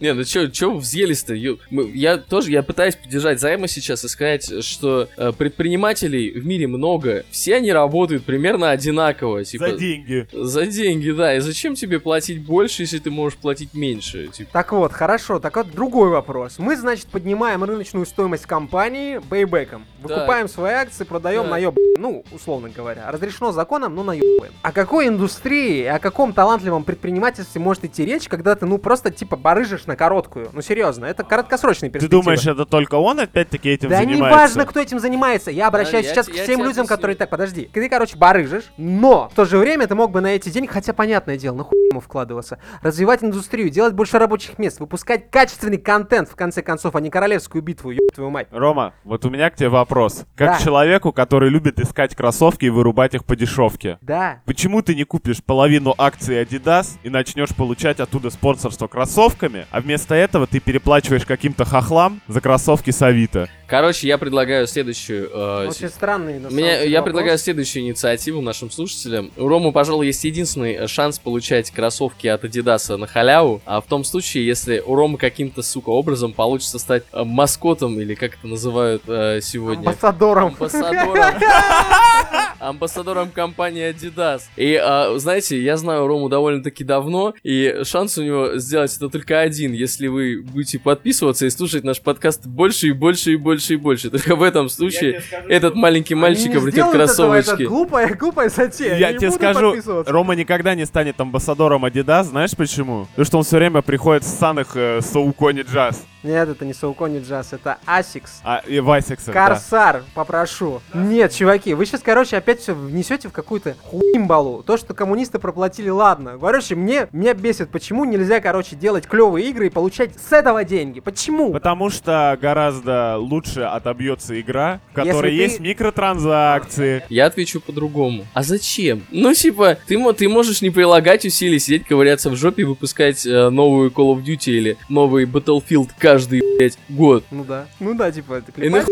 Не, 0.00 0.12
ну 0.12 0.24
чё, 0.24 0.48
чё 0.48 0.72
вы 0.72 0.78
взъелись-то? 0.78 1.34
Я 1.34 2.16
тоже, 2.16 2.50
я 2.50 2.64
пытаюсь 2.64 2.96
поддержать 2.96 3.38
Займа 3.38 3.68
сейчас 3.68 4.02
и 4.04 4.08
сказать, 4.08 4.64
что 4.64 5.08
э, 5.16 5.30
предпринимателей 5.30 6.32
в 6.32 6.44
мире 6.44 6.66
много, 6.66 7.24
все 7.30 7.54
они 7.54 7.72
работают 7.72 8.24
примерно 8.24 8.70
одинаково, 8.70 9.44
типа... 9.44 9.68
За 9.68 9.76
деньги. 9.76 10.26
За 10.32 10.66
деньги, 10.66 11.12
да, 11.12 11.36
и 11.36 11.38
зачем 11.38 11.76
тебе 11.76 12.00
платить 12.00 12.44
больше, 12.44 12.82
если 12.82 12.98
ты 12.98 13.12
можешь 13.12 13.38
платить 13.38 13.72
меньше? 13.72 14.26
Типа, 14.28 14.50
Так 14.52 14.72
вот, 14.72 14.92
хорошо, 14.92 15.38
так 15.38 15.54
вот 15.54 15.70
другой 15.70 16.08
вопрос. 16.08 16.58
Мы, 16.58 16.76
значит, 16.76 17.06
поднимаем 17.06 17.62
рыночную 17.62 18.04
стоимость 18.04 18.46
компании 18.46 19.20
бейбеком. 19.30 19.84
Выкупаем 20.02 20.48
свои 20.48 20.72
акции, 20.72 21.04
продаем, 21.04 21.42
Так. 21.42 21.50
наеб... 21.52 21.76
Ну, 21.98 22.24
условно 22.32 22.70
говоря. 22.74 23.08
Разрешено 23.12 23.52
законом, 23.52 23.94
но 23.94 24.02
наебываем. 24.02 24.54
О 24.62 24.72
какой 24.72 25.06
индустрии, 25.20 25.84
о 25.84 25.98
каком 25.98 26.32
талантливом 26.32 26.82
предпринимательстве 26.82 27.60
может 27.60 27.84
идти 27.84 28.04
речь, 28.06 28.26
когда 28.28 28.54
ты, 28.54 28.64
ну, 28.64 28.78
просто, 28.78 29.10
типа, 29.10 29.36
барыжишь 29.36 29.84
на 29.86 29.94
короткую? 29.94 30.48
Ну, 30.52 30.62
серьезно, 30.62 31.04
это 31.04 31.24
краткосрочные 31.24 31.90
Ты 31.90 31.94
перспективы. 31.98 32.22
думаешь, 32.22 32.46
это 32.46 32.64
только 32.64 32.94
он 32.94 33.20
опять-таки 33.20 33.68
этим 33.68 33.90
Да 33.90 34.02
не 34.04 34.14
занимается? 34.14 34.38
важно, 34.40 34.66
кто 34.66 34.80
этим 34.80 34.98
занимается. 34.98 35.50
Я 35.50 35.68
обращаюсь 35.68 36.06
я 36.06 36.12
сейчас 36.14 36.26
те- 36.26 36.32
к 36.32 36.36
я 36.36 36.42
всем 36.44 36.60
людям, 36.60 36.70
объясню. 36.82 36.86
которые... 36.86 37.16
Так, 37.16 37.28
подожди. 37.28 37.68
Ты, 37.72 37.88
короче, 37.90 38.16
барыжишь, 38.16 38.64
но 38.78 39.28
в 39.30 39.34
то 39.34 39.44
же 39.44 39.58
время 39.58 39.86
ты 39.86 39.94
мог 39.94 40.10
бы 40.10 40.20
на 40.22 40.28
эти 40.28 40.48
деньги, 40.48 40.68
хотя 40.68 40.92
понятное 40.94 41.36
дело, 41.36 41.54
нахуй 41.56 41.78
ему 41.90 42.00
вкладываться, 42.00 42.58
развивать 42.82 43.22
индустрию, 43.22 43.68
делать 43.68 43.92
больше 43.94 44.18
рабочих 44.18 44.58
мест, 44.58 44.80
выпускать 44.80 45.30
качественный 45.30 45.78
контент, 45.78 46.30
в 46.30 46.34
конце 46.36 46.62
концов, 46.62 46.96
а 46.96 47.00
не 47.00 47.10
королевскую 47.10 47.62
битву, 47.62 47.90
ёб 47.90 48.12
твою 48.14 48.30
мать. 48.30 48.46
Рома, 48.50 48.94
вот 49.04 49.24
у 49.26 49.30
меня 49.30 49.50
к 49.50 49.56
тебе 49.56 49.68
вопрос. 49.68 50.24
Как 50.36 50.58
Да. 50.58 50.64
человеку, 50.64 51.12
который 51.12 51.50
любит 51.50 51.78
искать 51.78 52.14
кроссовки 52.14 52.64
и 52.64 52.70
вырубать 52.70 53.14
их 53.14 53.24
по 53.24 53.36
дешевке. 53.36 53.98
Да. 54.00 54.40
Почему 54.46 54.82
ты 54.82 54.94
не 54.94 55.04
купишь 55.10 55.42
половину 55.42 55.92
акций 55.98 56.40
Adidas 56.40 56.86
и 57.02 57.10
начнешь 57.10 57.48
получать 57.52 57.98
оттуда 57.98 58.30
спонсорство 58.30 58.86
кроссовками, 58.86 59.66
а 59.72 59.80
вместо 59.80 60.14
этого 60.14 60.46
ты 60.46 60.60
переплачиваешь 60.60 61.24
каким-то 61.26 61.64
хохлам 61.64 62.20
за 62.28 62.40
кроссовки 62.40 62.92
с 62.92 63.02
Авито? 63.02 63.48
Короче, 63.66 64.06
я 64.06 64.18
предлагаю 64.18 64.68
следующую... 64.68 65.28
э, 65.32 65.66
Очень 65.68 65.88
си- 65.88 65.88
странный, 65.88 66.34
на 66.38 66.48
самом 66.50 66.56
Меня, 66.56 66.82
я 66.82 66.98
вопрос. 67.00 67.04
предлагаю 67.12 67.38
следующую 67.38 67.82
инициативу 67.84 68.40
нашим 68.40 68.70
слушателям. 68.70 69.32
У 69.36 69.48
Ромы, 69.48 69.72
пожалуй, 69.72 70.06
есть 70.06 70.22
единственный 70.22 70.74
э, 70.74 70.86
шанс 70.86 71.18
получать 71.18 71.72
кроссовки 71.72 72.28
от 72.28 72.44
Адидаса 72.44 72.96
на 72.96 73.06
халяву, 73.08 73.60
а 73.66 73.80
в 73.80 73.86
том 73.86 74.04
случае, 74.04 74.46
если 74.46 74.78
у 74.78 74.94
Ромы 74.94 75.18
каким-то, 75.18 75.62
сука, 75.62 75.90
образом 75.90 76.32
получится 76.32 76.78
стать 76.78 77.02
э, 77.12 77.24
маскотом, 77.24 77.98
или 78.00 78.14
как 78.14 78.34
это 78.38 78.46
называют 78.46 79.02
э, 79.08 79.40
сегодня... 79.42 79.80
Амбассадором. 79.80 80.48
Амбассадором. 80.48 81.34
Амбассадором 82.60 83.30
компании 83.30 83.90
Adidas. 83.90 84.42
И, 84.56 84.74
а, 84.74 85.18
знаете, 85.18 85.60
я 85.60 85.76
знаю 85.76 86.06
Рому 86.06 86.28
довольно-таки 86.28 86.84
давно, 86.84 87.34
и 87.42 87.80
шанс 87.84 88.18
у 88.18 88.22
него 88.22 88.56
сделать 88.58 88.94
это 88.96 89.08
только 89.08 89.40
один, 89.40 89.72
если 89.72 90.06
вы 90.06 90.42
будете 90.42 90.78
подписываться 90.78 91.46
и 91.46 91.50
слушать 91.50 91.84
наш 91.84 92.00
подкаст 92.00 92.46
больше 92.46 92.88
и 92.88 92.92
больше 92.92 93.32
и 93.32 93.36
больше 93.36 93.74
и 93.74 93.76
больше. 93.76 94.10
Только 94.20 94.36
в 94.36 94.42
этом 94.42 94.68
случае 94.68 95.22
этот 95.48 95.74
маленький 95.74 96.14
мальчик 96.14 96.54
обретет 96.56 96.78
этого, 96.78 96.88
это 96.88 96.98
кроссовочки. 96.98 97.62
глупая, 97.64 98.14
глупая 98.14 98.48
затея. 98.48 98.96
Я 98.96 99.12
не 99.12 99.18
тебе 99.18 99.30
скажу. 99.30 99.74
Рома 100.06 100.34
никогда 100.34 100.74
не 100.74 100.86
станет 100.86 101.20
амбассадором 101.20 101.84
Adidas, 101.84 102.24
знаешь 102.24 102.56
почему? 102.56 103.06
Потому 103.10 103.26
что 103.26 103.38
он 103.38 103.44
все 103.44 103.56
время 103.56 103.82
приходит 103.82 104.24
с 104.24 104.28
саных 104.28 104.76
э, 104.76 105.00
Саукони 105.00 105.62
Джаз. 105.62 106.04
Нет, 106.22 106.48
это 106.48 106.64
не 106.64 106.74
Саукони 106.74 107.20
Джаз, 107.20 107.52
это 107.52 107.78
Asics. 107.86 108.30
А, 108.44 108.62
и 108.66 108.80
Васикса, 108.80 109.32
да. 109.32 109.46
Корсар, 109.48 110.04
попрошу. 110.14 110.82
Нет, 110.92 111.32
чуваки, 111.32 111.74
вы 111.74 111.86
сейчас, 111.86 112.02
короче, 112.02 112.36
опять 112.36 112.60
все 112.60 112.74
внесете 112.74 113.28
в 113.28 113.32
какую-то 113.32 113.74
хуимбалу. 113.82 114.62
То, 114.62 114.76
что 114.76 114.94
коммунисты 114.94 115.38
проплатили, 115.38 115.88
ладно. 115.88 116.38
Короче, 116.40 116.74
мне, 116.74 117.08
меня 117.12 117.34
бесит, 117.34 117.70
почему 117.70 118.04
нельзя, 118.04 118.40
короче, 118.40 118.76
делать 118.76 119.06
клевые 119.06 119.48
игры 119.48 119.66
и 119.68 119.70
получать 119.70 120.10
с 120.18 120.32
этого 120.32 120.64
деньги. 120.64 121.00
Почему? 121.00 121.52
Потому 121.52 121.90
что 121.90 122.38
гораздо 122.40 123.16
лучше 123.18 123.62
отобьется 123.62 124.38
игра, 124.40 124.80
в 124.92 124.94
которой 124.94 125.32
Если 125.32 125.46
ты- 125.46 125.50
есть 125.50 125.60
микротранзакции. 125.60 127.02
Я 127.08 127.26
отвечу 127.26 127.60
по-другому. 127.60 128.26
А 128.34 128.42
зачем? 128.42 129.02
Ну, 129.10 129.32
типа, 129.32 129.78
ты, 129.86 130.12
ты 130.14 130.28
можешь 130.28 130.62
не 130.62 130.70
прилагать 130.70 131.24
усилий, 131.24 131.58
сидеть, 131.58 131.86
ковыряться 131.86 132.30
в 132.30 132.36
жопе 132.36 132.62
и 132.62 132.64
выпускать 132.64 133.24
э, 133.26 133.48
новую 133.50 133.90
Call 133.90 134.14
of 134.14 134.22
Duty 134.22 134.50
или 134.52 134.76
новый 134.88 135.24
Battlefield 135.24 135.90
каждый, 136.10 136.42
блядь, 136.58 136.78
год. 136.88 137.24
Ну 137.30 137.44
да. 137.44 137.66
Ну 137.78 137.94
да, 137.94 138.10
типа, 138.10 138.34
это 138.34 138.50
И 138.60 138.68
тоже. 138.70 138.86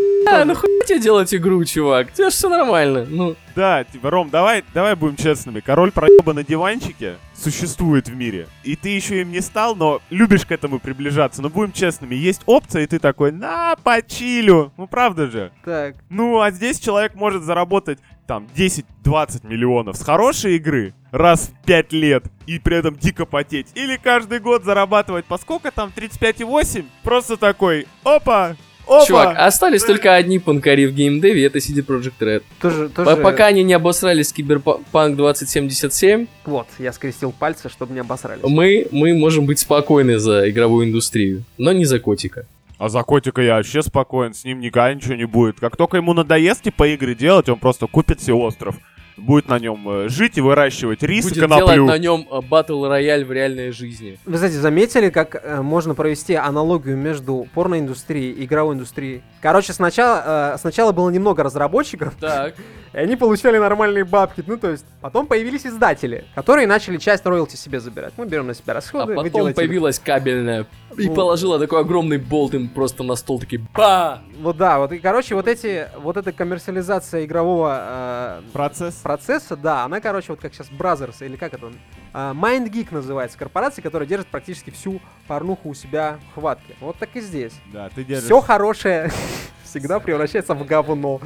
нахуя 0.44 0.84
тебе 0.86 1.00
делать 1.00 1.34
игру, 1.34 1.64
чувак? 1.64 2.12
Тебе 2.12 2.30
же 2.30 2.36
все 2.36 2.48
нормально. 2.48 3.06
Ну, 3.08 3.34
Да, 3.56 3.82
типа, 3.84 4.10
Ром, 4.10 4.30
давай, 4.30 4.62
давай 4.72 4.94
будем 4.94 5.16
честными. 5.16 5.58
Король 5.60 5.90
проеба 5.90 6.32
на 6.32 6.44
диванчике 6.44 7.16
существует 7.34 8.08
в 8.08 8.14
мире. 8.14 8.46
И 8.62 8.76
ты 8.76 8.90
еще 8.90 9.20
им 9.20 9.32
не 9.32 9.40
стал, 9.40 9.74
но 9.74 10.00
любишь 10.10 10.46
к 10.46 10.52
этому 10.52 10.78
приближаться. 10.78 11.42
Но 11.42 11.48
будем 11.50 11.72
честными, 11.72 12.14
есть 12.14 12.42
опция, 12.46 12.82
и 12.82 12.86
ты 12.86 12.98
такой, 13.00 13.32
на, 13.32 13.74
почилю. 13.82 14.72
Ну, 14.76 14.86
правда 14.86 15.26
же? 15.28 15.50
Так. 15.64 15.96
Ну, 16.10 16.40
а 16.40 16.50
здесь 16.52 16.78
человек 16.78 17.14
может 17.16 17.42
заработать 17.42 17.98
там 18.28 18.46
10-20 18.54 19.46
миллионов 19.48 19.96
с 19.96 20.04
хорошей 20.04 20.56
игры 20.56 20.92
раз 21.10 21.48
в 21.48 21.66
5 21.66 21.92
лет 21.94 22.24
и 22.46 22.58
при 22.58 22.76
этом 22.76 22.94
дико 22.94 23.24
потеть. 23.24 23.68
Или 23.74 23.96
каждый 23.96 24.38
год 24.38 24.64
зарабатывать 24.64 25.24
по 25.24 25.38
сколько 25.38 25.70
там, 25.70 25.90
35,8? 25.96 26.84
Просто 27.02 27.38
такой, 27.38 27.86
опа, 28.04 28.54
опа. 28.86 29.06
чувак, 29.06 29.36
остались 29.38 29.82
только 29.82 30.14
одни 30.14 30.38
панкари 30.38 30.86
в 30.86 30.92
геймдеве, 30.92 31.46
это 31.46 31.58
CD 31.58 31.84
Projekt 31.84 32.20
Red. 32.20 32.42
Тоже, 32.60 32.90
тоже... 32.90 33.16
Пока 33.16 33.46
они 33.46 33.62
не 33.62 33.72
обосрались 33.72 34.28
с 34.28 34.32
Киберпанк 34.34 35.16
2077, 35.16 36.26
Вот, 36.44 36.66
я 36.78 36.92
скрестил 36.92 37.32
пальцы, 37.32 37.70
чтобы 37.70 37.94
не 37.94 38.00
обосрались. 38.00 38.42
мы, 38.44 38.88
мы 38.92 39.14
можем 39.14 39.46
быть 39.46 39.58
спокойны 39.58 40.18
за 40.18 40.50
игровую 40.50 40.86
индустрию, 40.86 41.44
но 41.56 41.72
не 41.72 41.86
за 41.86 41.98
котика. 41.98 42.46
А 42.78 42.88
за 42.88 43.02
котика 43.02 43.42
я 43.42 43.56
вообще 43.56 43.82
спокоен, 43.82 44.34
с 44.34 44.44
ним 44.44 44.60
никогда 44.60 44.94
ничего 44.94 45.14
не 45.14 45.26
будет. 45.26 45.58
Как 45.58 45.76
только 45.76 45.96
ему 45.96 46.14
надоест 46.14 46.62
типа 46.62 46.88
игры 46.88 47.14
делать, 47.14 47.48
он 47.48 47.58
просто 47.58 47.88
купит 47.88 48.20
себе 48.22 48.34
остров. 48.34 48.76
Будет 49.18 49.48
на 49.48 49.58
нем 49.58 49.86
э, 49.88 50.08
жить 50.08 50.38
и 50.38 50.40
выращивать 50.40 51.02
рис 51.02 51.26
и 51.26 51.28
Будет 51.30 51.42
коноплю. 51.42 51.74
делать 51.74 51.90
на 51.90 51.98
нем 51.98 52.26
батл 52.48 52.86
рояль 52.86 53.24
в 53.24 53.32
реальной 53.32 53.72
жизни. 53.72 54.18
Вы, 54.24 54.34
кстати, 54.34 54.52
заметили, 54.52 55.10
как 55.10 55.34
э, 55.42 55.60
можно 55.60 55.94
провести 55.94 56.34
аналогию 56.34 56.96
между 56.96 57.46
порноиндустрией 57.54 58.30
и 58.32 58.44
игровой 58.44 58.74
индустрией? 58.76 59.22
Короче, 59.42 59.72
сначала, 59.72 60.54
э, 60.54 60.58
сначала 60.58 60.92
было 60.92 61.10
немного 61.10 61.42
разработчиков, 61.42 62.14
Так, 62.20 62.54
и 62.92 62.96
они 62.96 63.16
получали 63.16 63.58
нормальные 63.58 64.04
бабки. 64.04 64.42
Ну, 64.46 64.56
то 64.56 64.70
есть, 64.70 64.86
потом 65.00 65.26
появились 65.26 65.66
издатели, 65.66 66.24
которые 66.34 66.66
начали 66.66 66.96
часть 66.98 67.26
роялти 67.26 67.56
себе 67.56 67.80
забирать. 67.80 68.12
Мы 68.16 68.26
берем 68.26 68.46
на 68.46 68.54
себя 68.54 68.72
а 68.72 68.74
расходы, 68.74 69.14
вы 69.14 69.16
потом 69.16 69.30
делаете- 69.32 69.56
появилась 69.56 69.98
кабельная 69.98 70.66
и 70.96 71.08
Ну. 71.08 71.14
положила 71.14 71.58
такой 71.58 71.80
огромный 71.80 72.18
болт 72.18 72.54
им 72.54 72.68
просто 72.68 73.02
на 73.02 73.14
стол, 73.16 73.40
такие 73.40 73.60
ба! 73.74 74.20
Вот 74.40 74.56
да, 74.56 74.78
вот 74.78 74.92
и, 74.92 74.98
короче, 74.98 75.34
вот 75.34 75.48
эти, 75.48 75.88
вот 75.98 76.16
эта 76.16 76.32
коммерциализация 76.32 77.24
игрового 77.24 77.78
э, 77.80 78.40
Процесс. 78.52 78.94
Процесса, 79.08 79.56
да, 79.56 79.84
она, 79.84 80.02
короче, 80.02 80.32
вот 80.32 80.40
как 80.40 80.52
сейчас 80.52 80.70
Brothers, 80.70 81.24
или 81.24 81.36
как 81.36 81.54
это, 81.54 81.72
а, 82.12 82.34
MindGeek 82.34 82.88
называется, 82.90 83.38
корпорация, 83.38 83.82
которая 83.82 84.06
держит 84.06 84.26
практически 84.26 84.68
всю 84.68 85.00
порнуху 85.26 85.70
у 85.70 85.74
себя 85.74 86.18
в 86.30 86.34
хватке. 86.34 86.76
Вот 86.78 86.98
так 86.98 87.16
и 87.16 87.22
здесь. 87.22 87.54
Да, 87.72 87.88
ты 87.88 88.04
держишь. 88.04 88.26
Все 88.26 88.42
хорошее 88.42 89.10
всегда 89.64 89.98
превращается 89.98 90.52
в 90.52 90.66
говно. 90.66 91.22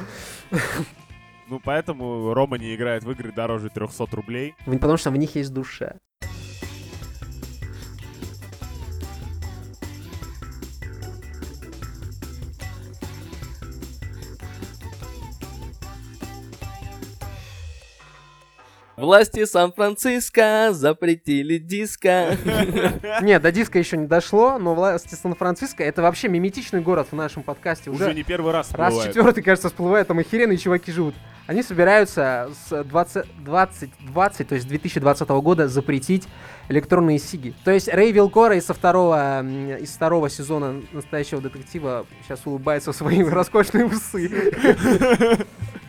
Ну, 1.49 1.59
поэтому 1.61 2.33
Рома 2.33 2.57
не 2.57 2.73
играет 2.73 3.03
в 3.03 3.11
игры 3.11 3.33
дороже 3.33 3.69
300 3.69 4.07
рублей. 4.13 4.55
Потому 4.65 4.95
что 4.95 5.11
в 5.11 5.17
них 5.17 5.35
есть 5.35 5.53
душа. 5.53 5.95
Власти 19.03 19.43
Сан-Франциско 19.43 20.69
запретили 20.71 21.57
диско. 21.57 22.37
Нет, 23.21 23.41
до 23.41 23.51
диска 23.51 23.77
еще 23.77 23.97
не 23.97 24.07
дошло, 24.07 24.57
но 24.57 24.73
власти 24.73 25.13
Сан-Франциско 25.13 25.83
это 25.83 26.01
вообще 26.01 26.29
миметичный 26.29 26.79
город 26.79 27.09
в 27.11 27.15
нашем 27.15 27.43
подкасте. 27.43 27.89
Уже, 27.89 28.05
Уже 28.05 28.13
не 28.13 28.23
первый 28.23 28.53
раз 28.53 28.71
раз 28.71 29.03
четвертый, 29.03 29.43
кажется, 29.43 29.67
всплывает, 29.67 30.07
там 30.07 30.19
охеренные 30.19 30.57
чуваки 30.57 30.93
живут. 30.93 31.15
Они 31.47 31.63
собираются 31.63 32.49
с 32.69 32.81
20, 32.81 33.25
2020, 33.43 34.47
то 34.47 34.55
есть 34.55 34.69
2020 34.69 35.27
года 35.27 35.67
запретить 35.67 36.29
электронные 36.69 37.19
сиги. 37.19 37.53
То 37.65 37.71
есть 37.71 37.89
Рэй 37.89 38.13
Вилкора 38.13 38.55
из, 38.55 38.65
со 38.67 38.73
второго, 38.73 39.45
из 39.79 39.89
второго 39.89 40.29
сезона 40.29 40.81
настоящего 40.93 41.41
детектива 41.41 42.05
сейчас 42.23 42.39
улыбается 42.45 42.93
в 42.93 42.95
свои 42.95 43.21
роскошные 43.29 43.85
усы. 43.85 44.31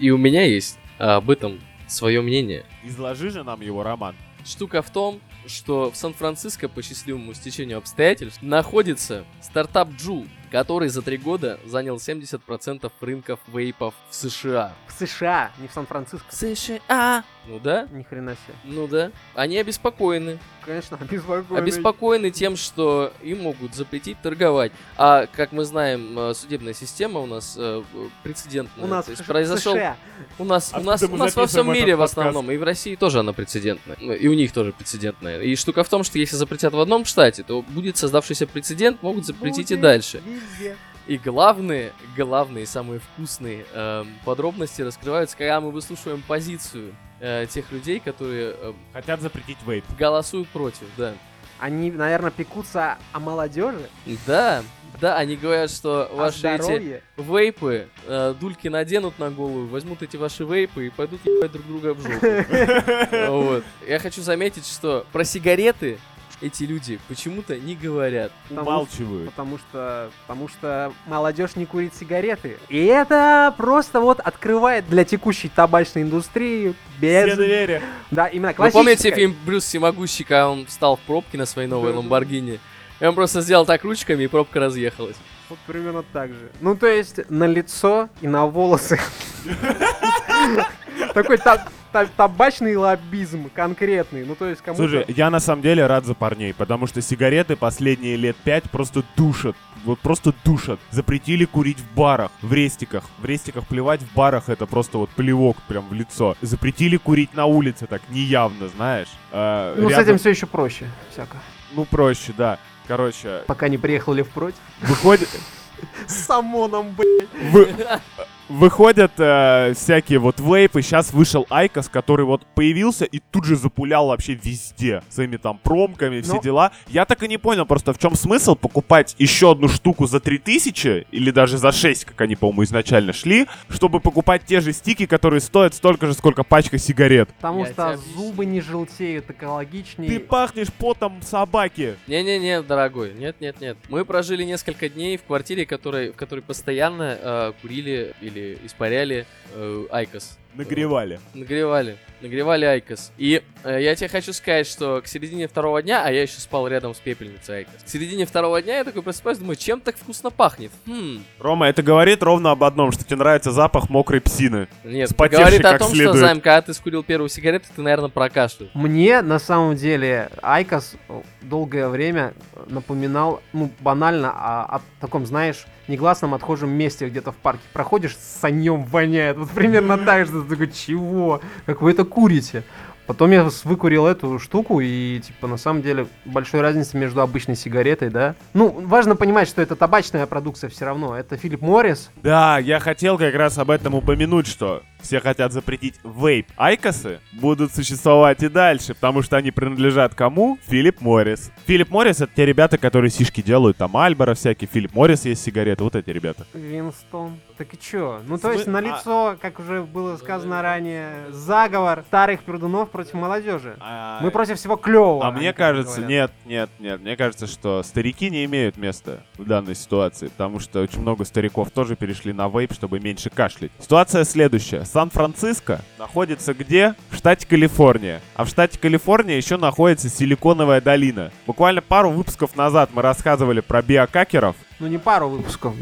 И 0.00 0.10
у 0.10 0.18
меня 0.18 0.42
есть 0.42 0.80
об 0.98 1.30
этом 1.30 1.60
свое 1.94 2.20
мнение. 2.20 2.64
Изложи 2.82 3.30
же 3.30 3.42
нам 3.44 3.60
его, 3.60 3.82
Роман. 3.82 4.14
Штука 4.44 4.82
в 4.82 4.90
том, 4.90 5.20
что 5.46 5.90
в 5.90 5.96
Сан-Франциско 5.96 6.68
по 6.68 6.82
счастливому 6.82 7.32
стечению 7.34 7.78
обстоятельств 7.78 8.42
находится 8.42 9.24
стартап 9.40 9.90
Джул, 9.92 10.26
который 10.54 10.88
за 10.88 11.02
три 11.02 11.16
года 11.16 11.58
занял 11.66 11.96
70% 11.96 12.92
рынков 13.00 13.40
вейпов 13.48 13.92
в 14.08 14.14
США. 14.14 14.72
В 14.86 14.92
США, 14.92 15.50
не 15.58 15.66
в 15.66 15.72
Сан-Франциско. 15.72 16.32
США! 16.32 17.24
Ну 17.46 17.58
да, 17.58 17.86
Ни 17.92 18.02
хрена 18.02 18.34
себе. 18.34 18.54
ну 18.64 18.86
да. 18.86 19.10
Они 19.34 19.58
обеспокоены. 19.58 20.38
Конечно, 20.64 20.96
обеспокоенный. 20.98 21.58
Обеспокоены 21.58 22.30
тем, 22.30 22.56
что 22.56 23.12
им 23.22 23.42
могут 23.42 23.74
запретить 23.74 24.16
торговать. 24.22 24.72
А, 24.96 25.26
как 25.26 25.52
мы 25.52 25.64
знаем, 25.64 26.18
э, 26.18 26.34
судебная 26.34 26.72
система 26.72 27.20
у 27.20 27.26
нас 27.26 27.54
э, 27.58 27.82
прецедентная. 28.22 28.84
У 28.84 28.88
нас 28.88 29.04
То 29.04 29.10
есть 29.10 29.22
в 29.24 29.26
произошел 29.26 29.74
США. 29.74 29.96
У 30.38 30.44
нас, 30.44 30.72
у 30.72 30.76
Откуда 30.76 30.90
нас, 30.90 31.02
у 31.02 31.16
нас 31.16 31.36
во 31.36 31.46
всем 31.46 31.70
мире 31.70 31.96
в 31.96 32.02
основном, 32.02 32.46
подкаст? 32.46 32.54
и 32.54 32.58
в 32.58 32.62
России 32.62 32.96
тоже 32.96 33.20
она 33.20 33.34
прецедентная. 33.34 33.98
Ну, 34.00 34.14
И 34.14 34.26
у 34.26 34.32
них 34.32 34.52
тоже 34.52 34.72
прецедентная. 34.72 35.42
И 35.42 35.54
штука 35.54 35.84
в 35.84 35.88
том, 35.90 36.02
что 36.02 36.18
если 36.18 36.36
запретят 36.36 36.72
в 36.72 36.80
одном 36.80 37.04
штате, 37.04 37.42
то 37.42 37.60
будет 37.60 37.98
создавшийся 37.98 38.46
прецедент, 38.46 39.02
могут 39.02 39.26
запретить 39.26 39.70
и 39.70 39.74
Будет 39.74 39.82
дальше. 39.82 40.22
Везде. 40.44 40.76
И 41.06 41.18
главные, 41.18 41.92
главные, 42.16 42.66
самые 42.66 43.00
вкусные 43.00 43.66
эм, 43.74 44.08
подробности 44.24 44.80
раскрываются, 44.80 45.36
когда 45.36 45.60
мы 45.60 45.70
выслушиваем 45.70 46.22
позицию 46.26 46.94
э, 47.20 47.46
тех 47.50 47.70
людей, 47.72 48.00
которые 48.00 48.54
э, 48.56 48.72
Хотят 48.94 49.20
запретить 49.20 49.58
вейп. 49.66 49.84
голосуют 49.98 50.48
против, 50.48 50.86
да. 50.96 51.12
Они, 51.58 51.90
наверное, 51.90 52.30
пекутся 52.30 52.96
о 53.12 53.20
молодежи, 53.20 53.88
Да, 54.26 54.62
да, 55.00 55.16
они 55.18 55.36
говорят, 55.36 55.70
что 55.70 56.10
ваши 56.14 56.46
эти 56.48 56.62
здоровье. 56.62 57.02
вейпы, 57.16 57.88
э, 58.06 58.34
дульки 58.40 58.68
наденут 58.68 59.18
на 59.18 59.30
голову, 59.30 59.66
возьмут 59.66 60.02
эти 60.02 60.16
ваши 60.16 60.44
вейпы 60.44 60.86
и 60.86 60.90
пойдут 60.90 61.20
ебать 61.26 61.52
друг 61.52 61.66
друга 61.66 61.94
в 61.94 62.00
жопу. 62.00 62.26
Вот. 63.30 63.64
Я 63.86 63.98
хочу 63.98 64.22
заметить, 64.22 64.66
что 64.66 65.04
про 65.12 65.24
сигареты 65.24 65.98
эти 66.40 66.64
люди 66.64 66.98
почему-то 67.08 67.56
не 67.56 67.74
говорят. 67.74 68.32
Потому 68.48 68.68
Умалчивают. 68.68 69.30
Потому 69.30 69.58
что, 69.58 70.10
потому 70.26 70.48
что 70.48 70.92
молодежь 71.06 71.56
не 71.56 71.66
курит 71.66 71.94
сигареты. 71.94 72.58
И 72.68 72.84
это 72.84 73.54
просто 73.56 74.00
вот 74.00 74.20
открывает 74.20 74.88
для 74.88 75.04
текущей 75.04 75.48
табачной 75.48 76.02
индустрии 76.02 76.74
без... 76.98 77.32
Все 77.32 77.36
двери. 77.36 77.82
Да, 78.10 78.26
именно 78.26 78.48
Вы 78.48 78.70
помните 78.70 78.96
классическая. 78.96 79.14
фильм 79.14 79.36
Брюс 79.44 79.64
Всемогущий, 79.64 80.24
когда 80.24 80.50
он 80.50 80.66
встал 80.66 80.96
в 80.96 81.00
пробке 81.00 81.38
на 81.38 81.46
своей 81.46 81.68
новой. 81.68 81.92
Ламборгини? 81.92 82.60
И 83.00 83.04
он 83.04 83.14
просто 83.14 83.40
сделал 83.40 83.66
так 83.66 83.82
ручками, 83.84 84.24
и 84.24 84.26
пробка 84.28 84.60
разъехалась. 84.60 85.16
Вот 85.48 85.58
примерно 85.66 86.04
так 86.12 86.30
же. 86.30 86.50
Ну, 86.60 86.76
то 86.76 86.86
есть, 86.86 87.28
на 87.28 87.44
лицо 87.44 88.08
и 88.20 88.28
на 88.28 88.46
волосы. 88.46 88.98
Такой 91.14 91.38
та- 91.38 91.64
та- 91.92 92.06
табачный 92.06 92.76
лоббизм 92.76 93.48
конкретный. 93.54 94.24
Ну, 94.26 94.34
то 94.34 94.46
есть, 94.48 94.60
кому-то... 94.60 94.82
Слушай, 94.82 95.04
я 95.08 95.30
на 95.30 95.40
самом 95.40 95.62
деле 95.62 95.86
рад 95.86 96.04
за 96.04 96.14
парней, 96.14 96.52
потому 96.52 96.86
что 96.86 97.00
сигареты 97.00 97.56
последние 97.56 98.16
лет 98.16 98.36
пять 98.36 98.64
просто 98.70 99.02
душат. 99.16 99.56
Вот 99.84 99.98
просто 100.00 100.32
душат. 100.44 100.80
Запретили 100.90 101.44
курить 101.44 101.78
в 101.78 101.94
барах, 101.94 102.30
в 102.42 102.52
рестиках. 102.52 103.04
В 103.18 103.24
рестиках 103.24 103.66
плевать, 103.66 104.00
в 104.02 104.14
барах 104.14 104.48
это 104.48 104.66
просто 104.66 104.98
вот 104.98 105.10
плевок 105.10 105.56
прям 105.68 105.88
в 105.88 105.92
лицо. 105.92 106.36
Запретили 106.40 106.96
курить 106.96 107.34
на 107.34 107.44
улице 107.46 107.86
так 107.86 108.02
неявно, 108.10 108.68
знаешь. 108.68 109.08
А, 109.30 109.74
Ну, 109.76 109.88
с 109.88 109.92
рядом- 109.92 110.04
этим 110.06 110.18
все 110.18 110.30
еще 110.30 110.46
проще. 110.46 110.86
Всяко. 111.12 111.36
Ну, 111.74 111.84
проще, 111.84 112.32
да. 112.36 112.58
Короче, 112.88 113.42
Пока 113.46 113.68
не 113.68 113.78
приехал 113.78 114.12
Лев 114.14 114.28
против. 114.30 114.58
выходит... 114.80 115.28
С 116.06 116.30
ОМОНом, 116.30 116.94
блядь. 116.96 118.00
Вы- 118.48 118.64
Выходят 118.74 119.12
э, 119.18 119.72
всякие 119.76 120.18
вот 120.18 120.40
вейпы. 120.40 120.82
Сейчас 120.82 121.12
вышел 121.12 121.46
IQOS, 121.48 121.88
который 121.88 122.26
вот 122.26 122.44
появился 122.56 123.04
и 123.04 123.20
тут 123.30 123.44
же 123.44 123.54
запулял 123.56 124.08
вообще 124.08 124.34
везде. 124.34 125.00
Своими 125.08 125.36
там 125.36 125.58
промками, 125.62 126.20
все 126.22 126.34
Ну- 126.34 126.40
дела. 126.42 126.72
Я 126.88 127.04
так 127.04 127.22
и 127.22 127.28
не 127.28 127.38
понял 127.38 127.64
просто, 127.66 127.92
в 127.92 127.98
чем 127.98 128.14
смысл 128.16 128.56
покупать 128.56 129.14
еще 129.18 129.52
одну 129.52 129.68
штуку 129.68 130.06
за 130.06 130.18
3000 130.18 131.06
или 131.12 131.30
даже 131.30 131.56
за 131.58 131.70
6, 131.72 132.04
как 132.04 132.20
они, 132.22 132.34
по-моему, 132.36 132.64
изначально 132.64 133.12
шли, 133.12 133.46
чтобы 133.68 134.00
покупать 134.00 134.42
те 134.44 134.60
же 134.60 134.72
стики, 134.72 135.06
которые 135.06 135.40
стоят 135.40 135.74
столько 135.74 136.06
же, 136.08 136.14
сколько 136.14 136.42
пачка 136.42 136.76
сигарет. 136.78 137.28
Потому 137.36 137.64
Я 137.66 137.72
что 137.72 137.96
зубы 138.16 138.44
не 138.44 138.60
желтеют, 138.60 139.26
Ты 139.26 139.32
экологичнее. 139.34 140.18
пахнешь 140.20 140.72
потом 140.76 141.22
собаки. 141.22 141.94
Не-не-не, 142.08 142.62
дорогой, 142.62 143.14
нет-нет-нет. 143.14 143.76
Мы 143.88 144.04
прожили 144.04 144.42
несколько 144.42 144.88
дней 144.88 145.16
в 145.16 145.22
квартире, 145.22 145.64
которой, 145.64 146.10
в 146.10 146.16
которой 146.16 146.40
постоянно 146.40 147.16
э, 147.20 147.52
курили 147.62 148.14
или 148.20 148.33
испаряли 148.64 149.26
э, 149.54 149.86
IQOS. 149.90 150.38
Нагревали. 150.54 151.20
Нагревали. 151.34 151.96
Нагревали 152.20 152.64
IQOS. 152.64 153.12
И 153.18 153.42
э, 153.64 153.82
я 153.82 153.94
тебе 153.94 154.08
хочу 154.08 154.32
сказать, 154.32 154.66
что 154.66 155.02
к 155.02 155.06
середине 155.06 155.46
второго 155.46 155.82
дня, 155.82 156.02
а 156.04 156.10
я 156.10 156.22
еще 156.22 156.40
спал 156.40 156.66
рядом 156.68 156.94
с 156.94 156.98
пепельницей 156.98 157.58
IQOS. 157.58 157.82
К 157.84 157.88
середине 157.88 158.24
второго 158.24 158.62
дня 158.62 158.78
я 158.78 158.84
такой 158.84 159.02
просыпаюсь, 159.02 159.38
думаю, 159.38 159.56
чем 159.56 159.80
так 159.80 159.96
вкусно 159.96 160.30
пахнет? 160.30 160.70
Хм, 160.86 161.22
Рома, 161.38 161.68
это 161.68 161.82
говорит 161.82 162.22
ровно 162.22 162.52
об 162.52 162.64
одном, 162.64 162.92
что 162.92 163.04
тебе 163.04 163.16
нравится 163.16 163.50
запах 163.50 163.90
мокрой 163.90 164.20
псины. 164.20 164.68
нет, 164.84 165.12
говорит 165.14 165.64
о 165.64 165.78
том, 165.78 165.90
следует. 165.90 166.16
что, 166.16 166.26
Займ, 166.26 166.40
когда 166.40 166.62
ты 166.62 166.72
скурил 166.72 167.02
первую 167.02 167.28
сигарету, 167.28 167.66
ты, 167.74 167.82
наверное, 167.82 168.08
прокашлял. 168.08 168.70
Мне, 168.74 169.20
на 169.20 169.38
самом 169.38 169.76
деле, 169.76 170.30
IQOS 170.40 170.94
долгое 171.42 171.88
время 171.88 172.32
напоминал, 172.68 173.42
ну, 173.52 173.70
банально, 173.80 174.30
о, 174.30 174.76
о 174.76 174.80
таком, 175.00 175.26
знаешь, 175.26 175.66
негласном 175.88 176.34
отхожем 176.34 176.70
месте 176.70 177.08
где-то 177.08 177.32
в 177.32 177.36
парке. 177.36 177.62
Проходишь, 177.72 178.16
ссаньем 178.16 178.84
воняет. 178.84 179.36
Вот 179.36 179.50
примерно 179.50 179.98
так 179.98 180.26
же. 180.26 180.43
Такой, 180.44 180.70
чего? 180.70 181.40
Как 181.66 181.82
вы 181.82 181.92
это 181.92 182.04
курите? 182.04 182.64
Потом 183.06 183.30
я 183.32 183.46
выкурил 183.64 184.06
эту 184.06 184.38
штуку, 184.38 184.80
и, 184.80 185.20
типа, 185.20 185.46
на 185.46 185.58
самом 185.58 185.82
деле, 185.82 186.06
большой 186.24 186.62
разницы 186.62 186.96
между 186.96 187.20
обычной 187.20 187.54
сигаретой, 187.54 188.08
да? 188.08 188.34
Ну, 188.54 188.70
важно 188.86 189.14
понимать, 189.14 189.46
что 189.46 189.60
это 189.60 189.76
табачная 189.76 190.26
продукция 190.26 190.70
все 190.70 190.86
равно. 190.86 191.14
Это 191.14 191.36
Philip 191.36 191.60
Morris. 191.60 192.10
Да, 192.22 192.58
я 192.58 192.80
хотел 192.80 193.18
как 193.18 193.34
раз 193.34 193.58
об 193.58 193.70
этом 193.70 193.94
упомянуть, 193.94 194.46
что 194.46 194.82
все 195.04 195.20
хотят 195.20 195.52
запретить 195.52 195.94
вейп. 196.02 196.48
Айкосы 196.56 197.20
будут 197.32 197.72
существовать 197.74 198.42
и 198.42 198.48
дальше, 198.48 198.94
потому 198.94 199.22
что 199.22 199.36
они 199.36 199.50
принадлежат 199.50 200.14
кому? 200.14 200.58
Филипп 200.66 201.00
Моррис. 201.00 201.52
Филипп 201.66 201.90
Моррис 201.90 202.20
это 202.20 202.32
те 202.34 202.46
ребята, 202.46 202.78
которые 202.78 203.10
сишки 203.10 203.42
делают, 203.42 203.76
там 203.76 203.96
Альбора 203.96 204.34
всякие, 204.34 204.68
Филипп 204.72 204.94
Моррис 204.94 205.24
есть 205.24 205.42
сигареты, 205.44 205.84
вот 205.84 205.94
эти 205.94 206.10
ребята. 206.10 206.46
Винстон. 206.54 207.38
Так 207.56 207.72
и 207.72 207.78
чё? 207.78 208.20
Ну, 208.26 208.36
то 208.36 208.50
Смы- 208.50 208.54
есть, 208.54 208.66
на 208.66 208.80
лицо, 208.80 209.36
как 209.40 209.60
уже 209.60 209.82
было 209.82 210.16
сказано 210.16 210.60
ранее, 210.60 211.30
заговор 211.30 212.02
старых 212.08 212.42
пердунов 212.42 212.90
против 212.90 213.14
молодежи. 213.14 213.76
Мы 214.20 214.30
против 214.32 214.58
всего 214.58 214.76
клевого. 214.76 215.24
А 215.24 215.30
мне 215.30 215.52
кажется, 215.52 216.00
нет, 216.00 216.32
нет, 216.46 216.68
нет, 216.80 217.00
мне 217.00 217.16
кажется, 217.16 217.46
что 217.46 217.82
старики 217.84 218.30
не 218.30 218.44
имеют 218.46 218.76
места 218.76 219.20
в 219.38 219.44
данной 219.44 219.76
ситуации, 219.76 220.28
потому 220.28 220.58
что 220.58 220.80
очень 220.80 221.00
много 221.00 221.24
стариков 221.24 221.70
тоже 221.70 221.94
перешли 221.94 222.32
на 222.32 222.48
вейп, 222.48 222.72
чтобы 222.72 222.98
меньше 222.98 223.30
кашлять. 223.30 223.70
Ситуация 223.78 224.24
следующая. 224.24 224.84
Сан-Франциско 224.94 225.80
находится 225.98 226.54
где? 226.54 226.94
В 227.10 227.16
штате 227.16 227.48
Калифорния. 227.48 228.20
А 228.36 228.44
в 228.44 228.48
штате 228.48 228.78
Калифорния 228.78 229.36
еще 229.36 229.56
находится 229.56 230.08
Силиконовая 230.08 230.80
долина. 230.80 231.32
Буквально 231.48 231.82
пару 231.82 232.10
выпусков 232.10 232.54
назад 232.54 232.90
мы 232.94 233.02
рассказывали 233.02 233.58
про 233.58 233.82
биокакеров, 233.82 234.54
Ну, 234.80 234.88
не 234.88 234.98
пару 234.98 235.28
выпусков, 235.28 235.74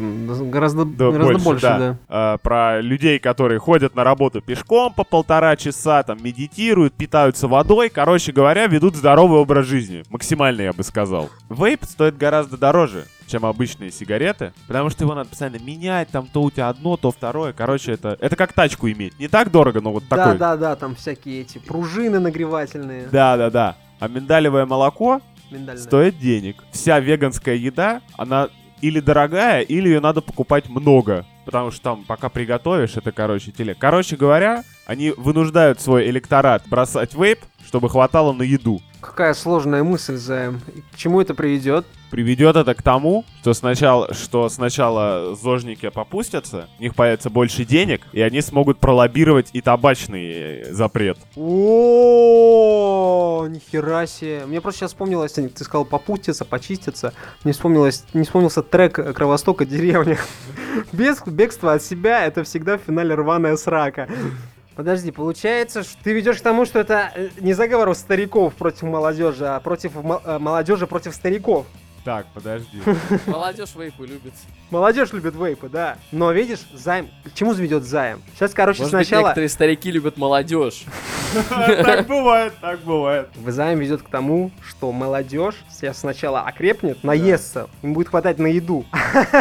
гораздо, 0.50 0.84
Да, 0.84 1.10
гораздо 1.10 1.38
больше, 1.38 1.62
да. 1.66 1.96
А, 2.08 2.38
про 2.38 2.80
людей, 2.80 3.18
которые 3.18 3.58
ходят 3.58 3.94
на 3.94 4.04
работу 4.04 4.40
пешком 4.42 4.92
по 4.92 5.02
полтора 5.04 5.56
часа, 5.56 6.02
там, 6.02 6.22
медитируют, 6.22 6.92
питаются 6.94 7.48
водой. 7.48 7.88
Короче 7.88 8.32
говоря, 8.32 8.66
ведут 8.66 8.96
здоровый 8.96 9.40
образ 9.40 9.66
жизни. 9.66 10.02
Максимально, 10.10 10.62
я 10.62 10.72
бы 10.72 10.82
сказал. 10.82 11.30
Вейп 11.48 11.84
стоит 11.84 12.18
гораздо 12.18 12.58
дороже, 12.58 13.06
чем 13.26 13.46
обычные 13.46 13.90
сигареты, 13.90 14.52
потому 14.66 14.90
что 14.90 15.04
его 15.04 15.14
надо 15.14 15.30
постоянно 15.30 15.56
менять, 15.58 16.08
там 16.10 16.26
то 16.26 16.42
у 16.42 16.50
тебя 16.50 16.68
одно, 16.68 16.96
то 16.98 17.10
второе. 17.10 17.52
Короче, 17.54 17.92
это, 17.92 18.16
это 18.20 18.36
как 18.36 18.52
тачку 18.52 18.90
иметь. 18.90 19.18
Не 19.18 19.28
так 19.28 19.50
дорого, 19.50 19.80
но 19.80 19.92
вот 19.92 20.04
Да, 20.10 20.16
такой. 20.16 20.38
да, 20.38 20.56
да, 20.56 20.76
там 20.76 20.94
всякие 20.96 21.40
эти 21.40 21.56
пружины 21.58 22.18
нагревательные. 22.18 23.08
Да, 23.10 23.36
да, 23.38 23.50
да. 23.50 23.76
А 24.00 24.08
миндалевое 24.08 24.66
молоко 24.66 25.20
миндальные. 25.50 25.82
стоит 25.82 26.18
денег. 26.18 26.56
Вся 26.72 27.00
веганская 27.00 27.54
еда, 27.54 28.02
она 28.18 28.48
или 28.82 29.00
дорогая, 29.00 29.62
или 29.62 29.88
ее 29.88 30.00
надо 30.00 30.20
покупать 30.20 30.68
много. 30.68 31.24
Потому 31.44 31.70
что 31.70 31.82
там, 31.82 32.04
пока 32.04 32.28
приготовишь, 32.28 32.96
это, 32.96 33.12
короче, 33.12 33.50
теле. 33.52 33.74
Короче 33.74 34.16
говоря, 34.16 34.64
они 34.86 35.12
вынуждают 35.16 35.80
свой 35.80 36.08
электорат 36.10 36.64
бросать 36.68 37.14
вейп, 37.14 37.40
чтобы 37.66 37.88
хватало 37.88 38.32
на 38.32 38.42
еду. 38.42 38.80
Какая 39.00 39.34
сложная 39.34 39.82
мысль, 39.82 40.16
Займ. 40.16 40.60
К 40.92 40.96
чему 40.96 41.20
это 41.20 41.34
приведет? 41.34 41.86
Приведет 42.12 42.56
это 42.56 42.74
к 42.74 42.82
тому, 42.82 43.24
что 43.40 43.54
сначала, 43.54 44.12
что 44.12 44.50
сначала 44.50 45.34
зожники 45.34 45.88
попустятся, 45.88 46.68
у 46.78 46.82
них 46.82 46.94
появится 46.94 47.30
больше 47.30 47.64
денег, 47.64 48.02
и 48.12 48.20
они 48.20 48.42
смогут 48.42 48.78
пролоббировать 48.78 49.48
и 49.54 49.62
табачный 49.62 50.30
э, 50.30 50.72
запрет. 50.74 51.16
О, 51.36 53.46
нихера 53.48 54.06
себе. 54.06 54.44
Мне 54.44 54.60
просто 54.60 54.80
сейчас 54.80 54.90
вспомнилось, 54.90 55.32
ты 55.32 55.64
сказал 55.64 55.86
попуститься, 55.86 56.44
почиститься. 56.44 57.14
Мне 57.44 57.54
вспомнилось, 57.54 58.04
не 58.12 58.24
вспомнился 58.24 58.62
трек 58.62 59.16
Кровостока 59.16 59.64
деревня. 59.64 60.18
Без 60.92 61.22
бегства 61.24 61.72
от 61.72 61.82
себя 61.82 62.26
это 62.26 62.44
всегда 62.44 62.76
в 62.76 62.82
финале 62.82 63.14
рваная 63.14 63.56
срака. 63.56 64.06
Подожди, 64.74 65.12
получается, 65.12 65.82
что 65.82 65.96
ты 66.04 66.12
ведешь 66.12 66.36
к 66.36 66.42
тому, 66.42 66.66
что 66.66 66.78
это 66.78 67.10
э, 67.14 67.30
не 67.40 67.54
заговор 67.54 67.88
у 67.88 67.94
стариков 67.94 68.52
против 68.52 68.82
молодежи, 68.82 69.46
а 69.46 69.58
против 69.60 69.92
э, 69.96 70.38
молодежи 70.38 70.86
против 70.86 71.14
стариков. 71.14 71.64
Так, 72.04 72.26
подожди. 72.34 72.82
Молодежь 73.26 73.74
вейпы 73.76 74.06
любит. 74.06 74.32
Молодежь 74.70 75.12
любит 75.12 75.34
вейпы, 75.36 75.68
да. 75.68 75.98
Но 76.10 76.32
видишь, 76.32 76.60
займ. 76.74 77.08
К 77.24 77.32
чему 77.34 77.54
заведет 77.54 77.84
займ? 77.84 78.22
Сейчас, 78.34 78.52
короче, 78.54 78.82
Может 78.82 78.98
быть, 78.98 79.06
сначала. 79.06 79.26
некоторые 79.28 79.48
старики 79.48 79.90
любят 79.90 80.16
молодежь. 80.16 80.84
Так 81.58 82.06
бывает, 82.08 82.52
так 82.60 82.80
бывает. 82.80 83.28
Займ 83.46 83.78
ведет 83.78 84.02
к 84.02 84.08
тому, 84.08 84.50
что 84.68 84.92
молодежь 84.92 85.54
сейчас 85.70 86.00
сначала 86.00 86.42
окрепнет, 86.42 87.02
наестся, 87.04 87.68
им 87.80 87.94
будет 87.94 88.08
хватать 88.08 88.38
на 88.38 88.48
еду. 88.48 88.84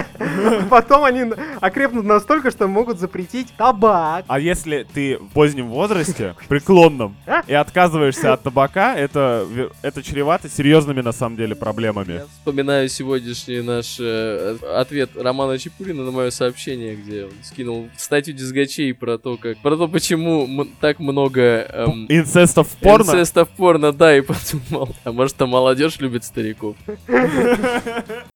Потом 0.69 1.03
они 1.03 1.33
окрепнут 1.59 2.05
настолько, 2.05 2.49
что 2.51 2.67
могут 2.67 2.97
запретить 2.99 3.51
табак. 3.57 4.23
А 4.27 4.39
если 4.39 4.87
ты 4.93 5.17
в 5.17 5.27
позднем 5.33 5.67
возрасте, 5.67 6.35
преклонном, 6.47 7.15
А? 7.27 7.43
и 7.45 7.53
отказываешься 7.53 8.31
от 8.33 8.43
табака, 8.43 8.95
это, 8.95 9.45
это 9.81 10.01
чревато 10.01 10.47
серьезными 10.49 11.01
на 11.01 11.11
самом 11.11 11.35
деле 11.35 11.55
проблемами. 11.55 12.21
Вспоминаю 12.51 12.89
сегодняшний 12.89 13.61
наш 13.61 13.95
э, 13.97 14.57
ответ 14.75 15.11
Романа 15.15 15.57
Чепурина 15.57 16.03
на 16.03 16.11
мое 16.11 16.31
сообщение, 16.31 16.95
где 16.95 17.23
он 17.23 17.31
скинул 17.43 17.87
статью 17.95 18.33
дисгачей 18.33 18.93
про 18.93 19.17
то, 19.17 19.37
как 19.37 19.57
про 19.59 19.77
то, 19.77 19.87
почему 19.87 20.43
м- 20.45 20.69
так 20.81 20.99
много 20.99 21.41
эм, 21.41 22.07
Инцестов 22.09 22.67
в 22.67 22.75
порно? 22.75 23.03
инцеста 23.11 23.45
в 23.45 23.49
порно, 23.51 23.93
да, 23.93 24.17
и 24.17 24.21
подумал, 24.21 24.93
а 25.05 25.13
может, 25.13 25.37
там 25.37 25.47
молодежь 25.49 25.97
любит 26.01 26.25
стариков. 26.25 26.75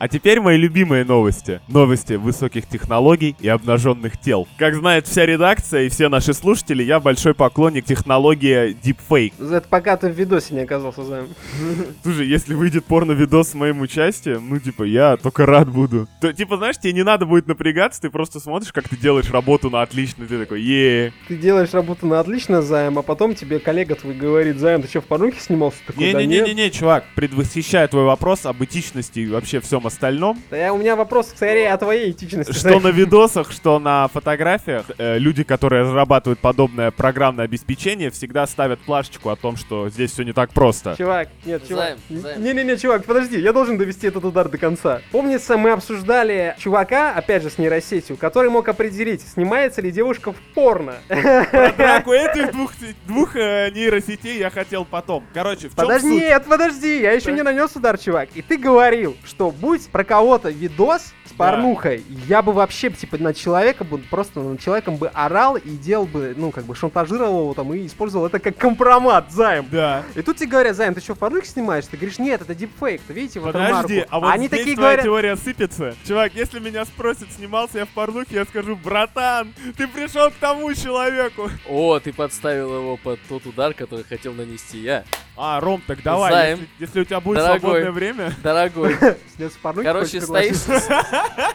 А 0.00 0.08
теперь 0.08 0.40
мои 0.40 0.56
любимые 0.56 1.04
новости. 1.04 1.60
Новости 1.68 2.14
высоких 2.14 2.66
технологий 2.66 3.36
и 3.38 3.48
обнаженных 3.48 4.18
тел. 4.18 4.48
Как 4.56 4.74
знает 4.74 5.06
вся 5.06 5.26
редакция 5.26 5.82
и 5.82 5.88
все 5.90 6.08
наши 6.08 6.32
слушатели, 6.32 6.82
я 6.82 7.00
большой 7.00 7.34
поклонник 7.34 7.84
технологии 7.84 8.74
Deepfake. 8.82 9.34
Это 9.54 9.68
пока 9.68 9.98
ты 9.98 10.08
в 10.08 10.14
видосе 10.18 10.54
не 10.54 10.60
оказался, 10.60 11.04
Займ. 11.04 11.28
Слушай, 12.02 12.28
если 12.28 12.54
выйдет 12.54 12.86
порно-видос 12.86 13.50
с 13.50 13.54
моим 13.54 13.82
участием, 13.82 14.48
ну, 14.48 14.58
типа, 14.58 14.84
я 14.84 15.18
только 15.18 15.44
рад 15.44 15.68
буду. 15.68 16.08
То, 16.22 16.32
типа, 16.32 16.56
знаешь, 16.56 16.78
тебе 16.78 16.94
не 16.94 17.02
надо 17.02 17.26
будет 17.26 17.46
напрягаться, 17.46 18.00
ты 18.00 18.08
просто 18.08 18.40
смотришь, 18.40 18.72
как 18.72 18.88
ты 18.88 18.96
делаешь 18.96 19.30
работу 19.30 19.68
на 19.68 19.82
отлично, 19.82 20.24
ты 20.24 20.38
такой, 20.38 20.62
е 20.62 21.12
Ты 21.28 21.36
делаешь 21.36 21.74
работу 21.74 22.06
на 22.06 22.20
отлично, 22.20 22.62
Займ, 22.62 22.98
а 22.98 23.02
потом 23.02 23.34
тебе 23.34 23.58
коллега 23.58 23.96
твой 23.96 24.14
говорит, 24.14 24.60
Займ, 24.60 24.80
ты 24.80 24.88
что, 24.88 25.02
в 25.02 25.04
порнухе 25.04 25.40
снимался? 25.40 25.76
Не-не-не-не, 25.94 26.70
чувак, 26.70 27.04
предвосхищая 27.14 27.86
твой 27.86 28.04
вопрос 28.04 28.46
об 28.46 28.64
этичности 28.64 29.20
и 29.20 29.26
вообще 29.26 29.60
всем 29.60 29.89
остальном, 29.90 30.40
Да 30.50 30.56
я, 30.56 30.72
у 30.72 30.78
меня 30.78 30.96
вопрос 30.96 31.28
скорее 31.28 31.72
о 31.72 31.76
твоей 31.78 32.10
этичности. 32.12 32.52
что 32.52 32.80
на 32.80 32.88
видосах, 32.88 33.50
что 33.52 33.78
на 33.78 34.08
фотографиях, 34.08 34.86
э, 34.98 35.18
люди, 35.18 35.42
которые 35.42 35.82
разрабатывают 35.82 36.38
подобное 36.40 36.90
программное 36.90 37.44
обеспечение, 37.44 38.10
всегда 38.10 38.46
ставят 38.46 38.80
плашечку 38.80 39.30
о 39.30 39.36
том, 39.36 39.56
что 39.56 39.88
здесь 39.88 40.12
все 40.12 40.22
не 40.22 40.32
так 40.32 40.50
просто. 40.52 40.94
Чувак, 40.96 41.28
нет, 41.44 41.66
чувак. 41.68 41.96
Не-не-не, 42.08 42.76
чувак, 42.76 43.04
подожди, 43.04 43.38
я 43.40 43.52
должен 43.52 43.78
довести 43.78 44.06
этот 44.06 44.24
удар 44.24 44.48
до 44.48 44.58
конца. 44.58 45.00
Помнится, 45.12 45.56
мы 45.56 45.70
обсуждали 45.70 46.54
чувака, 46.58 47.12
опять 47.12 47.42
же, 47.42 47.50
с 47.50 47.58
нейросетью, 47.58 48.16
который 48.16 48.50
мог 48.50 48.68
определить, 48.68 49.22
снимается 49.22 49.80
ли 49.82 49.90
девушка 49.90 50.32
в 50.32 50.36
порно. 50.54 50.94
Про 51.08 51.72
драку 51.76 52.12
этих 52.12 52.52
двух, 52.52 52.72
двух 53.06 53.36
э, 53.36 53.70
нейросетей 53.74 54.38
я 54.38 54.50
хотел 54.50 54.84
потом. 54.84 55.24
Короче, 55.34 55.68
в 55.68 55.74
чем 55.74 55.86
Подожди, 55.86 56.08
суть? 56.08 56.20
нет, 56.20 56.44
подожди, 56.48 57.00
я 57.00 57.12
еще 57.12 57.26
Так. 57.26 57.34
не 57.34 57.42
нанес 57.42 57.70
удар, 57.74 57.98
чувак. 57.98 58.28
И 58.34 58.42
ты 58.42 58.56
говорил, 58.56 59.16
что 59.24 59.50
будь 59.50 59.79
про 59.86 60.04
кого-то 60.04 60.50
видос 60.50 61.12
с 61.30 61.32
порнухой, 61.32 62.04
я 62.26 62.42
бы 62.42 62.52
вообще, 62.52 62.90
типа, 62.90 63.18
на 63.18 63.32
человека 63.32 63.84
бы, 63.84 63.98
просто 63.98 64.40
над 64.40 64.60
человеком 64.60 64.96
бы 64.96 65.08
орал 65.08 65.56
и 65.56 65.70
делал 65.70 66.06
бы, 66.06 66.34
ну, 66.36 66.50
как 66.50 66.64
бы, 66.64 66.74
шантажировал 66.74 67.42
его 67.42 67.54
там 67.54 67.72
и 67.72 67.86
использовал 67.86 68.26
это 68.26 68.38
как 68.38 68.56
компромат, 68.56 69.30
займ. 69.30 69.66
Да. 69.70 70.02
И 70.14 70.22
тут 70.22 70.36
тебе 70.38 70.48
говорят, 70.50 70.76
Займ, 70.76 70.94
ты 70.94 71.00
что, 71.00 71.14
в 71.14 71.18
порнухе 71.18 71.46
снимаешь? 71.46 71.84
Ты 71.86 71.96
говоришь, 71.96 72.18
нет, 72.18 72.42
это 72.42 72.54
дипфейк, 72.54 73.00
ты 73.06 73.12
видите 73.12 73.40
вот 73.40 73.52
Подожди, 73.52 74.04
а 74.08 74.20
вот 74.20 74.32
Они 74.32 74.48
здесь 74.48 74.58
такие 74.58 74.76
твоя 74.76 74.96
говорят, 74.96 75.04
теория 75.04 75.36
сыпется. 75.36 75.94
Чувак, 76.06 76.32
если 76.34 76.58
меня 76.58 76.84
спросят, 76.84 77.30
снимался 77.32 77.78
я 77.78 77.86
в 77.86 77.90
порнухе, 77.90 78.36
я 78.36 78.44
скажу, 78.44 78.76
братан, 78.76 79.52
ты 79.76 79.86
пришел 79.86 80.30
к 80.30 80.34
тому 80.34 80.72
человеку. 80.74 81.50
О, 81.68 81.98
ты 82.00 82.12
подставил 82.12 82.74
его 82.74 82.96
под 82.96 83.20
тот 83.28 83.46
удар, 83.46 83.72
который 83.74 84.04
хотел 84.04 84.32
нанести 84.32 84.78
я. 84.78 85.04
А, 85.36 85.58
Ром, 85.60 85.82
так 85.86 86.02
давай, 86.02 86.32
Займ. 86.32 86.58
если, 86.58 86.68
если 86.80 87.00
у 87.00 87.04
тебя 87.04 87.20
будет 87.20 87.38
Дорогой. 87.38 87.60
свободное 87.60 87.92
время. 87.92 88.34
Дорогой, 88.42 88.96
короче, 89.82 90.20
стоишь? 90.20 90.56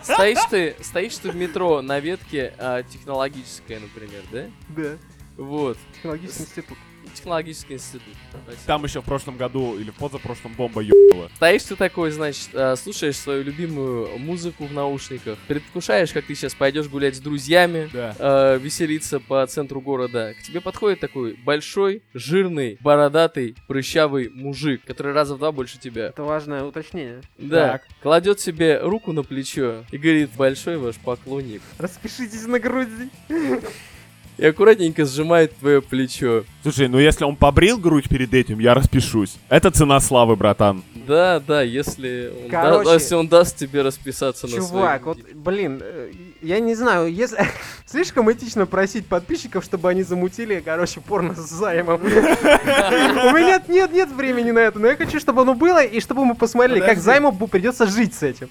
Стоишь 0.04 0.44
ты, 0.50 0.76
стоишь 0.82 1.16
ты 1.18 1.32
в 1.32 1.36
метро 1.36 1.82
на 1.82 2.00
ветке 2.00 2.54
а, 2.58 2.84
технологическая, 2.84 3.80
например, 3.80 4.24
да? 4.32 4.46
Да, 4.70 4.98
Вот, 5.38 5.78
технологический 5.94 6.44
институт. 6.44 6.78
Технологический 7.14 7.74
институт. 7.76 8.02
Спасибо. 8.44 8.64
Там 8.66 8.84
еще 8.84 9.02
в 9.02 9.06
прошлом 9.06 9.38
году 9.38 9.78
или 9.78 9.92
в 9.92 9.96
позапрошлом 9.96 10.54
бомба 10.54 10.82
ебала. 10.82 11.30
Стоишь 11.36 11.64
ты 11.64 11.76
такой, 11.76 12.12
значит, 12.12 12.50
а, 12.54 12.76
слушаешь 12.76 13.16
свою 13.18 13.44
любимую 13.44 14.18
музыку 14.20 14.66
в 14.66 14.74
наушниках, 14.74 15.38
предвкушаешь, 15.48 16.12
как 16.12 16.26
ты 16.26 16.36
сейчас 16.36 16.54
пойдешь 16.54 16.88
гулять 16.88 17.16
с 17.16 17.20
друзьями, 17.20 17.90
Да. 17.94 18.16
э, 18.18 18.58
веселиться 18.60 19.20
по 19.20 19.46
центру 19.48 19.82
города. 19.82 20.34
К 20.40 20.44
тебе 20.44 20.62
подходит 20.62 21.00
такой 21.00 21.34
большой, 21.34 22.04
жирный, 22.14 22.78
бородатый, 22.82 23.56
прыщавый 23.68 24.30
мужик, 24.30 24.82
который 24.86 25.14
раза 25.14 25.36
в 25.36 25.40
два 25.40 25.52
больше 25.52 25.80
тебя. 25.80 26.08
Это 26.08 26.24
важное 26.24 26.64
уточнение. 26.64 27.22
Да, 27.38 27.74
Так. 27.74 27.84
кладет 28.02 28.40
себе 28.40 28.80
руку 28.82 29.12
на 29.12 29.24
плечо 29.24 29.84
и 29.92 29.98
говорит, 29.98 30.30
большой 30.38 30.78
ваш 30.78 30.96
поклонник. 30.98 31.62
Распишитесь 31.78 32.46
на 32.46 32.60
груди. 32.60 33.10
И 34.38 34.46
аккуратненько 34.46 35.06
сжимает 35.06 35.56
твое 35.58 35.82
плечо. 35.82 36.44
Слушай, 36.64 36.88
ну 36.88 37.00
если 37.00 37.24
он 37.24 37.36
побрил 37.36 37.78
грудь 37.78 38.10
перед 38.10 38.34
этим, 38.34 38.60
я 38.60 38.74
распишусь. 38.74 39.36
Это 39.50 39.72
цена 39.72 40.00
славы, 40.00 40.36
братан. 40.36 40.84
Да, 41.08 41.40
да, 41.40 41.62
если 41.62 42.34
он, 42.44 42.50
да- 42.50 42.62
Короче, 42.64 42.94
если 42.94 43.16
он 43.16 43.28
даст 43.28 43.58
тебе 43.58 43.82
расписаться 43.82 44.48
на 44.48 44.54
Чувак, 44.54 45.06
вот, 45.06 45.20
блин, 45.34 45.82
э, 45.84 46.12
я 46.42 46.60
не 46.60 46.76
знаю, 46.76 47.14
если... 47.14 47.40
Слишком 47.86 48.32
этично 48.32 48.66
просить 48.66 49.08
подписчиков, 49.08 49.64
чтобы 49.64 49.90
они 49.90 50.04
замутили, 50.04 50.62
короче, 50.64 51.02
порно 51.02 51.36
с 51.36 51.50
займом. 51.50 52.02
У 52.02 52.08
меня 52.08 53.62
нет, 53.68 53.92
нет 53.92 54.12
времени 54.12 54.52
на 54.52 54.60
это, 54.60 54.80
но 54.80 54.88
я 54.88 54.96
хочу, 54.96 55.20
чтобы 55.20 55.44
оно 55.44 55.54
было, 55.54 55.84
и 55.84 56.00
чтобы 56.00 56.26
мы 56.26 56.36
посмотрели, 56.36 56.80
как 56.80 56.98
займу 56.98 57.32
придется 57.48 57.86
жить 57.86 58.14
с 58.14 58.24
этим. 58.24 58.50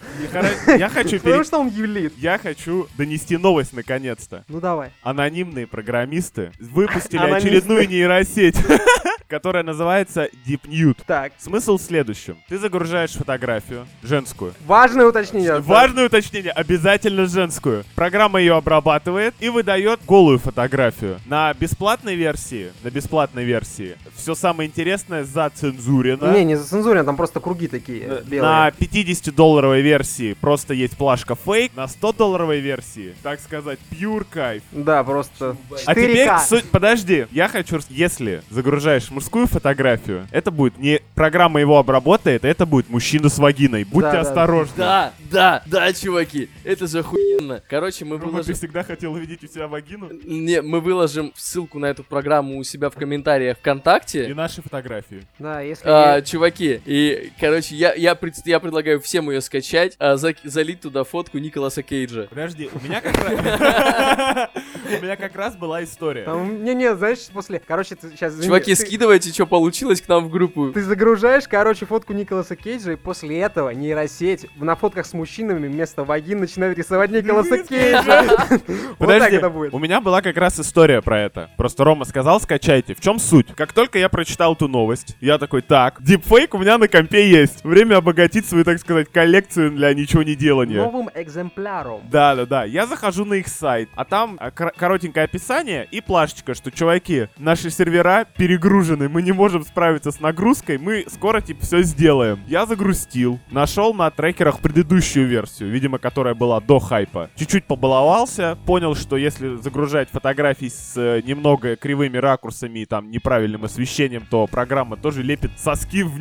Я 0.66 0.88
хочу 0.88 1.18
Потому 1.18 1.44
что 1.44 1.58
он 1.58 1.68
юлит. 1.68 2.14
Я 2.16 2.38
хочу 2.38 2.86
донести 2.96 3.36
новость 3.36 3.72
наконец-то. 3.72 4.44
Ну 4.48 4.60
давай. 4.60 4.90
Анонимные 5.02 5.66
программисты 5.66 6.52
выпустили 6.60 7.30
очередную 7.30 7.88
нейросеть. 7.88 8.56
которая 9.28 9.64
называется 9.64 10.28
Deep 10.46 10.62
Nude. 10.68 10.98
Так. 11.06 11.32
Смысл 11.38 11.76
в 11.76 11.82
следующем. 11.82 12.38
Ты 12.46 12.58
загружаешь 12.58 13.12
фотографию, 13.12 13.86
женскую. 14.02 14.52
Важное 14.66 15.06
уточнение. 15.06 15.60
Важное 15.60 16.04
уточнение, 16.04 16.52
обязательно 16.52 17.24
женскую. 17.24 17.84
Программа 17.94 18.38
ее 18.38 18.54
обрабатывает 18.54 19.34
и 19.40 19.48
выдает 19.48 20.00
голую 20.06 20.38
фотографию. 20.38 21.18
На 21.24 21.54
бесплатной 21.54 22.16
версии, 22.16 22.70
на 22.82 22.90
бесплатной 22.90 23.44
версии, 23.44 23.96
все 24.14 24.34
самое 24.34 24.68
интересное 24.68 25.24
зацензурено. 25.24 26.34
Не, 26.34 26.44
не 26.44 26.56
зацензурено, 26.56 27.04
там 27.04 27.16
просто 27.16 27.40
круги 27.40 27.66
такие 27.66 28.22
белые. 28.26 28.42
На 28.42 28.68
50-долларовой 28.68 29.80
версии 29.80 30.34
просто 30.34 30.74
есть 30.74 30.98
плашка 30.98 31.36
фейк. 31.36 31.72
На 31.74 31.84
100-долларовой 31.84 32.60
версии, 32.60 33.14
так 33.22 33.40
сказать, 33.40 33.78
pure 33.90 34.26
кайф. 34.28 34.62
Да, 34.70 35.02
просто 35.02 35.56
4К. 35.70 35.82
А 35.86 35.94
теперь 35.94 36.30
суть... 36.46 36.64
Подожди, 36.70 37.26
я 37.30 37.48
хочу... 37.48 37.80
Если 37.88 38.42
загружаешь 38.50 39.10
мужскую 39.10 39.46
фотографию, 39.46 40.26
это 40.30 40.50
будет 40.50 40.76
не... 40.76 41.00
Программа 41.14 41.58
его 41.60 41.78
обработает, 41.78 42.33
это 42.42 42.66
будет 42.66 42.88
мужчина 42.88 43.28
с 43.28 43.38
вагиной. 43.38 43.84
Будьте 43.84 44.12
Да, 44.12 44.20
осторожны. 44.20 44.74
Да, 44.76 45.12
да, 45.30 45.62
да, 45.66 45.92
чуваки, 45.92 46.48
это 46.64 46.86
же 46.86 47.00
охуенно. 47.00 47.62
Короче, 47.68 48.04
мы 48.04 48.12
Рома, 48.12 48.22
ты 48.24 48.30
выложим... 48.30 48.54
всегда 48.54 48.82
хотел 48.82 49.12
увидеть 49.12 49.44
у 49.44 49.46
себя 49.46 49.68
вагину? 49.68 50.08
Не, 50.24 50.62
мы 50.62 50.80
выложим 50.80 51.32
ссылку 51.36 51.78
на 51.78 51.86
эту 51.86 52.02
программу 52.04 52.58
у 52.58 52.64
себя 52.64 52.90
в 52.90 52.94
комментариях 52.94 53.58
ВКонтакте. 53.58 54.28
И 54.28 54.34
наши 54.34 54.62
фотографии. 54.62 55.26
Да, 55.38 55.60
если... 55.60 55.84
А, 55.86 56.20
чуваки, 56.22 56.80
и, 56.84 57.30
короче, 57.38 57.74
я, 57.74 57.94
я, 57.94 58.14
пред- 58.14 58.46
я 58.46 58.60
предлагаю 58.60 59.00
всем 59.00 59.30
ее 59.30 59.40
скачать, 59.40 59.96
а, 59.98 60.16
за- 60.16 60.34
залить 60.44 60.80
туда 60.80 61.04
фотку 61.04 61.38
Николаса 61.38 61.82
Кейджа. 61.82 62.26
Подожди, 62.30 62.70
у 62.72 62.84
меня 62.84 63.00
как 63.00 63.16
раз... 63.16 64.50
У 64.84 65.02
меня 65.02 65.16
как 65.16 65.34
раз 65.34 65.56
была 65.56 65.82
история. 65.82 66.26
Не-не, 66.26 66.94
знаешь, 66.96 67.26
после... 67.32 67.60
Короче, 67.60 67.94
ты 67.94 68.10
сейчас... 68.10 68.38
Чуваки, 68.42 68.74
скидывайте, 68.74 69.30
что 69.32 69.46
получилось 69.46 70.00
к 70.00 70.08
нам 70.08 70.26
в 70.26 70.30
группу. 70.30 70.72
Ты 70.72 70.82
загружаешь, 70.82 71.44
короче, 71.48 71.86
фотку 71.86 72.12
Николаса 72.12 72.23
Кейджа, 72.24 72.92
и 72.92 72.96
после 72.96 73.38
этого 73.40 73.70
нейросеть 73.70 74.46
на 74.56 74.76
фотках 74.76 75.06
с 75.06 75.12
мужчинами 75.12 75.68
вместо 75.68 76.04
вагин 76.04 76.40
начинает 76.40 76.76
рисовать 76.78 77.10
Николаса 77.10 77.58
Кейджа. 77.58 78.24
Вот 78.98 79.08
так 79.08 79.18
Подожди, 79.18 79.36
это 79.36 79.50
будет. 79.50 79.74
у 79.74 79.78
меня 79.78 80.00
была 80.00 80.22
как 80.22 80.36
раз 80.36 80.58
история 80.60 81.02
про 81.02 81.20
это. 81.20 81.50
Просто 81.56 81.84
Рома 81.84 82.04
сказал, 82.04 82.40
скачайте. 82.40 82.94
В 82.94 83.00
чем 83.00 83.18
суть? 83.18 83.48
Как 83.54 83.72
только 83.72 83.98
я 83.98 84.08
прочитал 84.08 84.54
эту 84.54 84.68
новость, 84.68 85.16
я 85.20 85.38
такой, 85.38 85.62
так, 85.62 86.02
дипфейк 86.02 86.54
у 86.54 86.58
меня 86.58 86.78
на 86.78 86.88
компе 86.88 87.28
есть. 87.28 87.64
Время 87.64 87.96
обогатить 87.96 88.46
свою, 88.46 88.64
так 88.64 88.78
сказать, 88.78 89.08
коллекцию 89.10 89.72
для 89.72 89.92
ничего 89.94 90.22
не 90.22 90.34
делания. 90.34 90.76
Новым 90.76 91.10
экземпляром. 91.14 92.02
Да, 92.10 92.34
да, 92.36 92.46
да. 92.46 92.64
Я 92.64 92.86
захожу 92.86 93.24
на 93.24 93.34
их 93.34 93.48
сайт, 93.48 93.88
а 93.96 94.04
там 94.04 94.36
а, 94.40 94.50
кор- 94.50 94.72
коротенькое 94.76 95.24
описание 95.24 95.86
и 95.90 96.00
плашечка, 96.00 96.54
что, 96.54 96.70
чуваки, 96.70 97.28
наши 97.38 97.70
сервера 97.70 98.26
перегружены, 98.36 99.08
мы 99.08 99.22
не 99.22 99.32
можем 99.32 99.64
справиться 99.64 100.10
с 100.12 100.20
нагрузкой, 100.20 100.78
мы 100.78 101.04
скоро, 101.12 101.40
типа, 101.40 101.64
все 101.64 101.82
сделаем. 101.82 102.13
Я 102.46 102.66
загрустил, 102.66 103.40
нашел 103.50 103.92
на 103.94 104.10
трекерах 104.10 104.60
предыдущую 104.60 105.26
версию, 105.26 105.70
видимо, 105.70 105.98
которая 105.98 106.34
была 106.34 106.60
до 106.60 106.78
хайпа. 106.78 107.30
Чуть-чуть 107.36 107.64
побаловался, 107.64 108.56
понял, 108.66 108.94
что 108.94 109.16
если 109.16 109.56
загружать 109.56 110.10
фотографии 110.10 110.68
с 110.68 110.94
э, 110.96 111.22
немного 111.24 111.76
кривыми 111.76 112.18
ракурсами 112.18 112.80
и 112.80 112.84
там 112.86 113.10
неправильным 113.10 113.64
освещением, 113.64 114.26
то 114.30 114.46
программа 114.46 114.96
тоже 114.96 115.22
лепит 115.22 115.52
соски 115.58 116.02
в, 116.02 116.18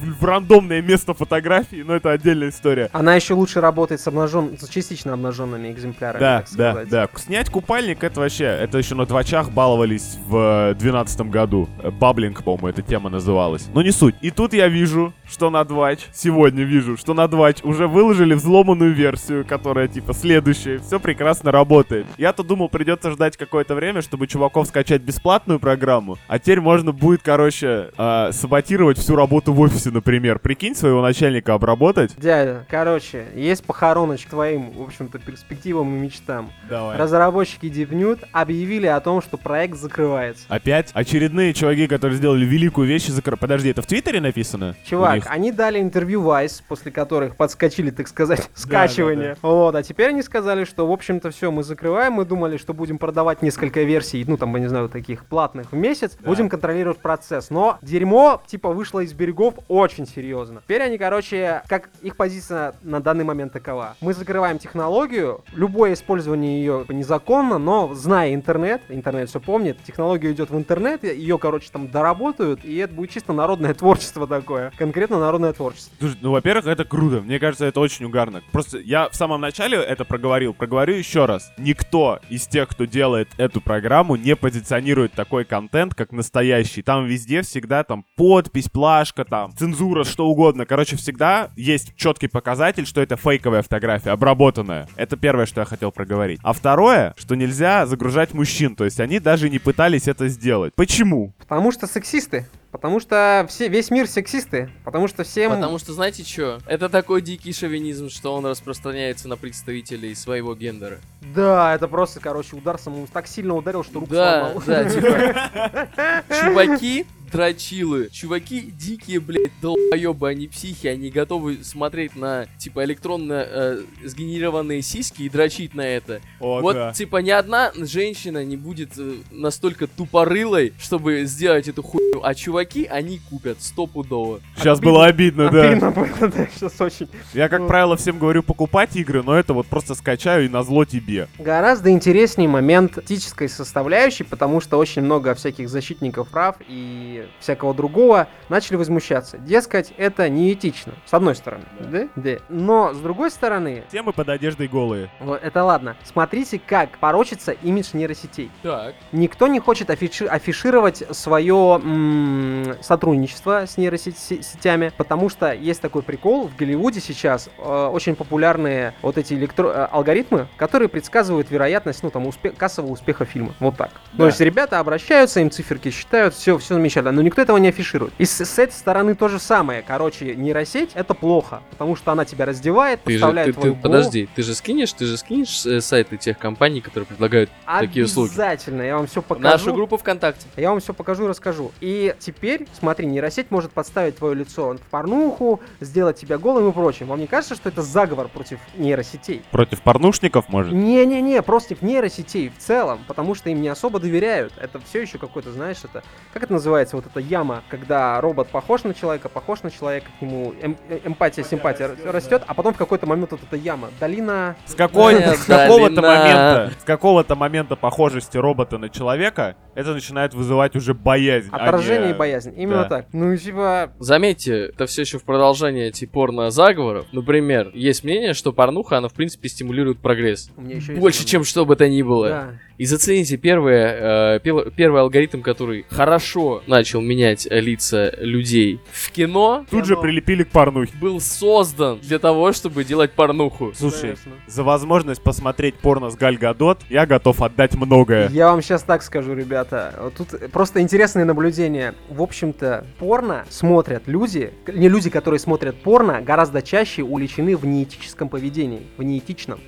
в- 0.00 0.20
в 0.20 0.24
рандомное 0.24 0.82
место 0.82 1.14
фотографии, 1.14 1.82
но 1.86 1.94
это 1.94 2.10
отдельная 2.10 2.48
история. 2.50 2.88
Она 2.92 3.14
еще 3.14 3.34
лучше 3.34 3.60
работает 3.60 4.00
с 4.00 4.06
обнажен... 4.06 4.56
с 4.58 4.68
частично 4.68 5.12
обнаженными 5.14 5.70
экземплярами, 5.70 6.20
Да, 6.20 6.38
так 6.42 6.48
да, 6.56 6.70
сказать. 6.72 6.88
да. 6.88 7.08
Снять 7.16 7.50
купальник 7.50 8.02
это 8.04 8.20
вообще, 8.20 8.44
это 8.44 8.78
еще 8.78 8.94
на 8.94 9.06
твачах 9.06 9.50
баловались 9.50 10.18
в 10.26 10.74
двенадцатом 10.78 11.30
году. 11.30 11.68
Э, 11.82 11.90
Баблинг, 11.90 12.42
по-моему, 12.42 12.68
эта 12.68 12.82
тема 12.82 13.10
называлась. 13.10 13.68
Но 13.74 13.82
не 13.82 13.90
суть. 13.92 14.14
И 14.20 14.30
тут 14.30 14.52
я 14.52 14.68
вижу, 14.68 15.12
что 15.28 15.50
на 15.50 15.64
двач, 15.64 16.00
сегодня 16.12 16.64
вижу, 16.64 16.96
что 16.96 17.14
на 17.14 17.28
двач 17.28 17.58
уже 17.62 17.86
выложили 17.88 18.34
взломанную 18.34 18.92
версию, 18.94 19.44
которая 19.46 19.88
типа 19.88 20.12
следующая. 20.14 20.78
Все 20.78 20.98
прекрасно 21.00 21.52
работает. 21.52 22.06
Я-то 22.18 22.42
думал, 22.42 22.68
придется 22.68 23.10
ждать 23.10 23.36
какое-то 23.36 23.74
время, 23.74 24.02
чтобы 24.02 24.26
чуваков 24.26 24.66
скачать 24.68 25.02
бесплатную 25.02 25.58
программу. 25.60 26.18
А 26.28 26.38
теперь 26.38 26.60
можно 26.60 26.92
будет, 26.92 27.22
короче, 27.22 27.90
э, 27.96 28.30
саботировать 28.32 28.98
всю 28.98 29.16
работу 29.16 29.52
в 29.52 29.60
офисе, 29.60 29.83
например. 29.90 30.38
Прикинь, 30.38 30.74
своего 30.74 31.02
начальника 31.02 31.54
обработать. 31.54 32.14
Дядя, 32.16 32.66
короче, 32.68 33.26
есть 33.34 33.64
похороночка 33.64 34.30
твоим, 34.30 34.70
в 34.70 34.82
общем-то, 34.82 35.18
перспективам 35.18 35.96
и 35.96 35.98
мечтам. 35.98 36.50
Давай. 36.68 36.96
Разработчики 36.96 37.66
DeepNude 37.66 38.26
объявили 38.32 38.86
о 38.86 39.00
том, 39.00 39.22
что 39.22 39.36
проект 39.36 39.76
закрывается. 39.76 40.44
Опять 40.48 40.90
очередные 40.92 41.54
чуваки, 41.54 41.86
которые 41.86 42.16
сделали 42.16 42.44
великую 42.44 42.86
вещь 42.86 43.06
закрыли. 43.06 43.38
Подожди, 43.38 43.70
это 43.70 43.82
в 43.82 43.86
Твиттере 43.86 44.20
написано? 44.20 44.76
Чувак, 44.84 45.24
они 45.28 45.52
дали 45.52 45.80
интервью 45.80 46.22
Vice, 46.22 46.62
после 46.66 46.92
которых 46.92 47.36
подскочили, 47.36 47.90
так 47.90 48.08
сказать, 48.08 48.48
скачивание. 48.54 49.36
Вот, 49.42 49.74
а 49.74 49.82
теперь 49.82 50.10
они 50.10 50.22
сказали, 50.22 50.64
что, 50.64 50.86
в 50.86 50.92
общем-то, 50.92 51.30
все, 51.30 51.50
мы 51.50 51.62
закрываем. 51.62 52.14
Мы 52.14 52.24
думали, 52.24 52.56
что 52.56 52.74
будем 52.74 52.98
продавать 52.98 53.42
несколько 53.42 53.82
версий, 53.82 54.24
ну, 54.26 54.36
там, 54.36 54.54
я 54.54 54.60
не 54.60 54.68
знаю, 54.68 54.88
таких 54.88 55.24
платных 55.24 55.72
в 55.72 55.76
месяц. 55.76 56.16
Будем 56.20 56.48
контролировать 56.48 56.98
процесс. 56.98 57.50
Но 57.50 57.78
дерьмо, 57.82 58.42
типа, 58.46 58.70
вышло 58.70 59.00
из 59.00 59.12
берегов 59.12 59.54
очень 59.74 60.06
серьезно. 60.06 60.60
Теперь 60.64 60.82
они, 60.82 60.98
короче, 60.98 61.62
как 61.68 61.90
их 62.02 62.16
позиция 62.16 62.74
на 62.82 63.00
данный 63.00 63.24
момент 63.24 63.52
такова. 63.52 63.96
Мы 64.00 64.14
закрываем 64.14 64.58
технологию, 64.58 65.44
любое 65.52 65.94
использование 65.94 66.58
ее 66.58 66.84
незаконно, 66.88 67.58
но 67.58 67.92
зная 67.94 68.34
интернет, 68.34 68.82
интернет 68.88 69.28
все 69.28 69.40
помнит, 69.40 69.78
технология 69.84 70.32
идет 70.32 70.50
в 70.50 70.56
интернет, 70.56 71.02
ее, 71.04 71.38
короче, 71.38 71.68
там 71.72 71.88
доработают, 71.88 72.64
и 72.64 72.76
это 72.76 72.94
будет 72.94 73.10
чисто 73.10 73.32
народное 73.32 73.74
творчество 73.74 74.26
такое. 74.26 74.72
Конкретно 74.78 75.18
народное 75.18 75.52
творчество. 75.52 75.94
Слушай, 75.98 76.18
ну, 76.20 76.30
во-первых, 76.30 76.66
это 76.66 76.84
круто. 76.84 77.20
Мне 77.20 77.38
кажется, 77.38 77.66
это 77.66 77.80
очень 77.80 78.04
угарно. 78.04 78.42
Просто 78.52 78.78
я 78.78 79.08
в 79.08 79.16
самом 79.16 79.40
начале 79.40 79.78
это 79.78 80.04
проговорил. 80.04 80.54
Проговорю 80.54 80.94
еще 80.94 81.26
раз. 81.26 81.52
Никто 81.58 82.20
из 82.28 82.46
тех, 82.46 82.68
кто 82.68 82.84
делает 82.84 83.28
эту 83.36 83.60
программу, 83.60 84.16
не 84.16 84.36
позиционирует 84.36 85.12
такой 85.12 85.44
контент, 85.44 85.94
как 85.94 86.12
настоящий. 86.12 86.82
Там 86.82 87.06
везде 87.06 87.42
всегда 87.42 87.84
там 87.84 88.04
подпись, 88.16 88.68
плашка, 88.68 89.24
там 89.24 89.52
цензура, 89.64 90.04
что 90.04 90.26
угодно. 90.26 90.66
Короче, 90.66 90.96
всегда 90.96 91.50
есть 91.56 91.94
четкий 91.96 92.28
показатель, 92.28 92.86
что 92.86 93.00
это 93.00 93.16
фейковая 93.16 93.62
фотография, 93.62 94.10
обработанная. 94.10 94.88
Это 94.96 95.16
первое, 95.16 95.46
что 95.46 95.60
я 95.60 95.64
хотел 95.64 95.90
проговорить. 95.90 96.38
А 96.42 96.52
второе, 96.52 97.14
что 97.16 97.34
нельзя 97.34 97.86
загружать 97.86 98.34
мужчин. 98.34 98.76
То 98.76 98.84
есть 98.84 99.00
они 99.00 99.18
даже 99.20 99.48
не 99.48 99.58
пытались 99.58 100.06
это 100.06 100.28
сделать. 100.28 100.74
Почему? 100.74 101.32
Потому 101.38 101.72
что 101.72 101.86
сексисты. 101.86 102.46
Потому 102.70 102.98
что 102.98 103.46
все, 103.48 103.68
весь 103.68 103.90
мир 103.90 104.08
сексисты. 104.08 104.68
Потому 104.84 105.06
что 105.06 105.22
всем... 105.22 105.52
Потому 105.52 105.78
что, 105.78 105.92
знаете 105.92 106.24
что? 106.24 106.58
Это 106.66 106.88
такой 106.88 107.22
дикий 107.22 107.52
шовинизм, 107.52 108.10
что 108.10 108.34
он 108.34 108.44
распространяется 108.46 109.28
на 109.28 109.36
представителей 109.36 110.12
своего 110.16 110.54
гендера. 110.56 110.98
Да, 111.34 111.74
это 111.74 111.86
просто, 111.88 112.18
короче, 112.20 112.56
удар 112.56 112.78
самому 112.78 113.06
так 113.06 113.28
сильно 113.28 113.54
ударил, 113.54 113.84
что 113.84 114.00
руку 114.00 114.12
Да, 114.12 114.50
сломал. 114.52 114.62
да, 114.66 114.90
типа. 114.90 116.24
Чуваки 116.42 117.06
дрочилы. 117.30 118.08
Чуваки 118.12 118.60
дикие, 118.60 119.20
блядь, 119.20 119.52
долбоебы, 119.60 120.28
они 120.28 120.48
психи, 120.48 120.86
они 120.86 121.10
готовы 121.10 121.58
смотреть 121.62 122.16
на, 122.16 122.46
типа, 122.58 122.84
электронно 122.84 123.44
э, 123.46 123.82
сгенерированные 124.04 124.82
сиськи 124.82 125.22
и 125.22 125.28
дрочить 125.28 125.74
на 125.74 125.86
это. 125.86 126.20
О, 126.40 126.60
вот, 126.60 126.74
да. 126.74 126.92
типа, 126.92 127.18
ни 127.18 127.30
одна 127.30 127.72
женщина 127.76 128.44
не 128.44 128.56
будет 128.56 128.90
э, 128.98 129.14
настолько 129.30 129.86
тупорылой, 129.86 130.72
чтобы 130.78 131.24
сделать 131.24 131.68
эту 131.68 131.82
хуйню, 131.82 132.20
а 132.22 132.34
чуваки, 132.34 132.84
они 132.86 133.20
купят 133.30 133.62
стопудово. 133.62 134.40
Сейчас 134.56 134.78
Обидно. 134.78 134.92
было 134.92 135.06
обидно, 135.06 135.50
да. 135.50 135.68
Обидно 135.68 135.90
было, 135.90 136.28
да, 136.28 136.48
сейчас 136.54 136.80
очень. 136.80 137.08
Я, 137.32 137.48
как 137.48 137.60
Ну. 137.60 137.66
правило, 137.68 137.96
всем 137.96 138.18
говорю 138.18 138.42
покупать 138.42 138.96
игры, 138.96 139.22
но 139.22 139.34
это 139.36 139.52
вот 139.54 139.66
просто 139.66 139.94
скачаю 139.94 140.46
и 140.46 140.48
назло 140.48 140.84
тебе. 140.84 141.28
Гораздо 141.38 141.90
интереснее 141.90 142.48
момент 142.48 142.98
этической 142.98 143.48
составляющей, 143.48 144.24
потому 144.24 144.60
что 144.60 144.76
очень 144.76 145.02
много 145.02 145.34
всяких 145.34 145.68
защитников 145.68 146.28
прав 146.28 146.56
и 146.68 147.23
всякого 147.40 147.74
другого 147.74 148.28
начали 148.48 148.76
возмущаться. 148.76 149.38
Дескать, 149.38 149.92
это 149.96 150.28
неэтично. 150.28 150.92
С 151.06 151.14
одной 151.14 151.34
стороны, 151.34 151.64
да? 151.80 152.08
Да. 152.16 152.36
Но 152.48 152.92
с 152.94 152.98
другой 152.98 153.30
стороны, 153.30 153.84
Все 153.88 154.02
мы 154.02 154.12
под 154.12 154.28
одеждой 154.28 154.68
голые. 154.68 155.10
вот 155.20 155.42
это 155.42 155.62
ладно. 155.64 155.96
Смотрите, 156.04 156.60
как 156.64 156.98
порочится 156.98 157.52
имидж 157.52 157.88
нейросетей. 157.92 158.50
Так. 158.62 158.94
Никто 159.12 159.46
не 159.46 159.60
хочет 159.60 159.90
афиши- 159.90 160.26
афишировать 160.26 161.02
свое 161.10 161.80
м, 161.82 162.74
сотрудничество 162.82 163.66
с 163.66 163.76
нейросетями, 163.76 164.92
потому 164.96 165.28
что 165.28 165.52
есть 165.52 165.80
такой 165.80 166.02
прикол, 166.02 166.48
в 166.48 166.56
Голливуде 166.56 167.00
сейчас 167.00 167.48
э, 167.58 167.86
очень 167.92 168.14
популярные 168.16 168.94
вот 169.02 169.18
эти 169.18 169.34
электро- 169.34 169.70
э, 169.72 169.88
алгоритмы, 169.90 170.46
которые 170.56 170.88
предсказывают 170.88 171.50
вероятность, 171.50 172.02
ну, 172.02 172.10
там, 172.10 172.26
успе- 172.26 172.54
кассового 172.56 172.92
успеха 172.92 173.24
фильма. 173.24 173.54
Вот 173.60 173.76
так. 173.76 173.90
Да. 174.12 174.18
То 174.18 174.26
есть 174.26 174.40
ребята 174.40 174.78
обращаются, 174.78 175.40
им 175.40 175.50
циферки 175.50 175.90
считают, 175.90 176.34
все, 176.34 176.58
все 176.58 176.74
замечательно. 176.74 177.03
Но 177.12 177.22
никто 177.22 177.42
этого 177.42 177.56
не 177.58 177.68
афиширует. 177.68 178.12
И 178.18 178.24
с, 178.24 178.40
с 178.40 178.58
этой 178.58 178.72
стороны 178.72 179.14
то 179.14 179.28
же 179.28 179.38
самое. 179.38 179.82
Короче, 179.86 180.34
нейросеть 180.34 180.90
это 180.94 181.14
плохо, 181.14 181.62
потому 181.70 181.96
что 181.96 182.12
она 182.12 182.24
тебя 182.24 182.44
раздевает, 182.46 183.02
Ты 183.04 183.12
же, 183.12 183.18
подставляет 183.18 183.46
ты, 183.48 183.52
ты- 183.52 183.60
твой 183.60 183.70
гол. 183.72 183.80
подожди, 183.82 184.28
ты 184.34 184.42
же 184.42 184.54
скинешь, 184.54 184.92
ты 184.92 185.04
же 185.06 185.16
скинешь 185.16 185.66
э, 185.66 185.80
сайты 185.80 186.16
тех 186.16 186.38
компаний, 186.38 186.80
которые 186.80 187.06
предлагают 187.06 187.50
такие 187.66 188.04
услуги. 188.04 188.28
Обязательно, 188.30 188.82
я 188.82 188.96
вам 188.96 189.06
все 189.06 189.22
покажу. 189.22 189.48
нашу 189.48 189.74
группу 189.74 189.96
ВКонтакте. 189.96 190.46
Я 190.56 190.70
вам 190.70 190.80
все 190.80 190.92
покажу 190.94 191.24
и 191.24 191.28
расскажу. 191.28 191.72
И 191.80 192.14
теперь, 192.18 192.66
смотри, 192.78 193.06
нейросеть 193.06 193.50
может 193.50 193.72
подставить 193.72 194.16
твое 194.16 194.34
лицо 194.34 194.74
в 194.74 194.90
порнуху, 194.90 195.60
сделать 195.80 196.16
тебя 196.18 196.38
голым 196.38 196.68
и 196.68 196.72
прочим. 196.72 197.06
Вам 197.08 197.20
не 197.20 197.26
кажется, 197.26 197.54
что 197.54 197.68
это 197.68 197.82
заговор 197.82 198.28
против 198.28 198.58
нейросетей? 198.76 199.42
Против 199.50 199.82
порнушников, 199.82 200.48
может? 200.48 200.72
Не-не-не, 200.72 201.42
против 201.42 201.82
нейросетей 201.82 202.50
в 202.56 202.58
целом, 202.58 203.00
потому 203.06 203.34
что 203.34 203.50
им 203.50 203.60
не 203.62 203.68
особо 203.68 203.98
доверяют. 204.00 204.52
Это 204.60 204.80
все 204.88 205.02
еще 205.02 205.18
какой-то, 205.18 205.52
знаешь, 205.52 205.78
это... 205.84 206.02
Как 206.32 206.42
это 206.42 206.52
называется, 206.52 206.93
вот 206.96 207.06
эта 207.06 207.20
яма, 207.20 207.62
когда 207.68 208.20
робот 208.20 208.48
похож 208.48 208.84
на 208.84 208.94
человека, 208.94 209.28
похож 209.28 209.62
на 209.62 209.70
человека, 209.70 210.06
к 210.18 210.22
нему 210.22 210.52
эм- 210.60 210.76
э- 210.88 211.00
эмпатия, 211.04 211.44
симпатия 211.44 211.84
р- 211.84 212.12
растет, 212.12 212.42
а 212.46 212.54
потом 212.54 212.74
в 212.74 212.76
какой-то 212.76 213.06
момент 213.06 213.32
вот 213.32 213.42
эта 213.42 213.56
яма. 213.56 213.90
Долина... 214.00 214.56
С, 214.66 214.74
какой, 214.74 215.14
с 215.36 215.44
какого-то 215.44 216.02
момента, 216.02 216.72
с 216.80 216.84
какого-то 216.84 217.34
момента 217.36 217.76
похожести 217.76 218.36
робота 218.36 218.78
на 218.78 218.88
человека, 218.88 219.56
это 219.74 219.92
начинает 219.94 220.34
вызывать 220.34 220.76
уже 220.76 220.94
боязнь. 220.94 221.48
а 221.52 221.56
Отражение 221.56 222.08
не- 222.08 222.14
и 222.14 222.16
боязнь. 222.16 222.54
Именно 222.56 222.82
да. 222.82 222.88
так. 222.88 223.06
Ну, 223.12 223.36
типа... 223.36 223.92
Заметьте, 223.98 224.66
это 224.66 224.86
все 224.86 225.02
еще 225.02 225.18
в 225.18 225.24
продолжение 225.24 225.88
этих 225.88 226.10
порно-заговоров. 226.10 227.06
Например, 227.12 227.70
есть 227.74 228.04
мнение, 228.04 228.34
что 228.34 228.52
порнуха, 228.52 228.98
она 228.98 229.08
в 229.08 229.12
принципе 229.14 229.48
стимулирует 229.48 229.98
прогресс. 229.98 230.50
У 230.56 230.62
меня 230.62 230.76
еще 230.76 230.92
есть 230.92 231.00
Больше, 231.00 231.18
один 231.20 231.28
чем 231.28 231.44
что 231.44 231.64
бы 231.64 231.76
то 231.76 231.88
ни 231.88 232.02
было. 232.02 232.28
Да. 232.28 232.48
И 232.76 232.86
зацените 232.86 233.36
первое, 233.36 234.36
э, 234.36 234.40
пел- 234.40 234.68
первый 234.72 235.00
алгоритм, 235.00 235.42
который 235.42 235.86
хорошо 235.88 236.62
начал 236.66 237.00
менять 237.00 237.46
лица 237.48 238.12
людей 238.18 238.80
в 238.90 239.12
кино, 239.12 239.64
Тут 239.70 239.84
же 239.86 239.96
прилепили 239.96 240.42
к 240.42 240.48
порнухе. 240.48 240.92
был 241.00 241.20
создан 241.20 242.00
для 242.00 242.18
того, 242.18 242.52
чтобы 242.52 242.82
делать 242.82 243.12
порнуху. 243.12 243.72
Слушай, 243.74 244.00
Конечно. 244.00 244.32
за 244.48 244.64
возможность 244.64 245.22
посмотреть 245.22 245.76
порно 245.76 246.10
с 246.10 246.16
Галь 246.16 246.36
Гадот 246.36 246.80
я 246.90 247.06
готов 247.06 247.42
отдать 247.42 247.74
многое. 247.76 248.28
Я 248.30 248.50
вам 248.50 248.60
сейчас 248.60 248.82
так 248.82 249.02
скажу, 249.04 249.34
ребята. 249.64 250.12
Тут 250.16 250.50
просто 250.50 250.80
интересные 250.80 251.24
наблюдения. 251.24 251.94
В 252.08 252.22
общем-то, 252.22 252.86
порно 252.98 253.44
смотрят 253.50 254.06
люди, 254.06 254.52
не 254.66 254.88
люди, 254.88 255.10
которые 255.10 255.40
смотрят 255.40 255.76
порно, 255.82 256.20
гораздо 256.20 256.62
чаще 256.62 257.02
увлечены 257.02 257.56
в 257.56 257.64
неэтическом 257.64 258.28
поведении, 258.28 258.86
в 258.96 259.02
неэтичном. 259.02 259.60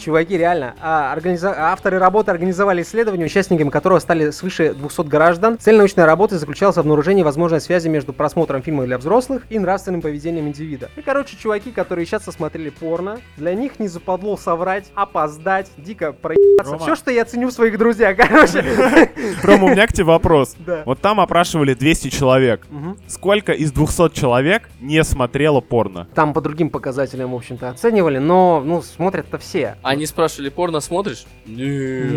Чуваки, 0.00 0.36
реально, 0.38 0.74
а, 0.80 1.12
организа- 1.14 1.54
авторы 1.56 1.98
работы 1.98 2.30
организовали 2.30 2.82
исследование, 2.82 3.26
участниками 3.26 3.68
которого 3.70 3.98
стали 3.98 4.30
свыше 4.30 4.72
200 4.74 5.06
граждан. 5.08 5.58
Цель 5.58 5.76
научной 5.76 6.04
работы 6.04 6.38
заключалась 6.38 6.76
в 6.76 6.80
обнаружении 6.80 7.22
возможной 7.22 7.60
связи 7.60 7.88
между 7.88 8.12
просмотром 8.12 8.62
фильма 8.62 8.84
для 8.84 8.98
взрослых 8.98 9.42
и 9.50 9.58
нравственным 9.58 10.00
поведением 10.00 10.48
индивида. 10.48 10.90
И, 10.96 11.02
короче, 11.02 11.36
чуваки, 11.36 11.70
которые 11.70 12.06
часто 12.06 12.32
смотрели 12.32 12.70
порно, 12.70 13.18
для 13.36 13.54
них 13.54 13.78
не 13.78 13.88
западло 13.88 14.36
соврать, 14.36 14.90
опоздать, 14.94 15.70
дико 15.76 16.12
проебаться. 16.12 16.78
Все, 16.78 16.94
что 16.96 17.10
я 17.10 17.24
ценю 17.24 17.48
в 17.48 17.52
своих 17.52 17.76
друзьях, 17.78 18.16
короче. 18.28 18.64
Рома, 19.42 19.66
у 19.66 19.68
меня 19.70 19.86
к 19.86 19.92
тебе 19.92 20.04
вопрос. 20.04 20.56
Вот 20.84 21.00
там 21.00 21.20
опрашивали 21.20 21.74
200 21.74 22.08
человек. 22.08 22.66
Сколько 23.06 23.52
из 23.52 23.72
200 23.72 24.10
человек 24.14 24.68
не 24.80 25.02
смотрело 25.04 25.60
порно? 25.60 26.08
Там 26.14 26.32
по 26.32 26.40
другим 26.40 26.70
показателям, 26.70 27.32
в 27.32 27.34
общем-то, 27.34 27.68
оценивали, 27.70 28.18
но, 28.18 28.62
ну, 28.64 28.82
смотрят-то 29.30 29.38
все. 29.38 29.76
Они 29.82 30.06
спрашивали, 30.06 30.48
порно 30.48 30.80
смотришь? 30.80 31.24
Нет. 31.46 32.10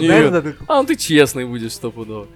Нет. 0.00 0.30
вот 0.30 0.44
это- 0.44 0.56
А, 0.68 0.80
ну 0.80 0.86
ты 0.86 0.96
честный 0.96 1.44
будешь 1.46 1.72
стопудово. 1.72 2.26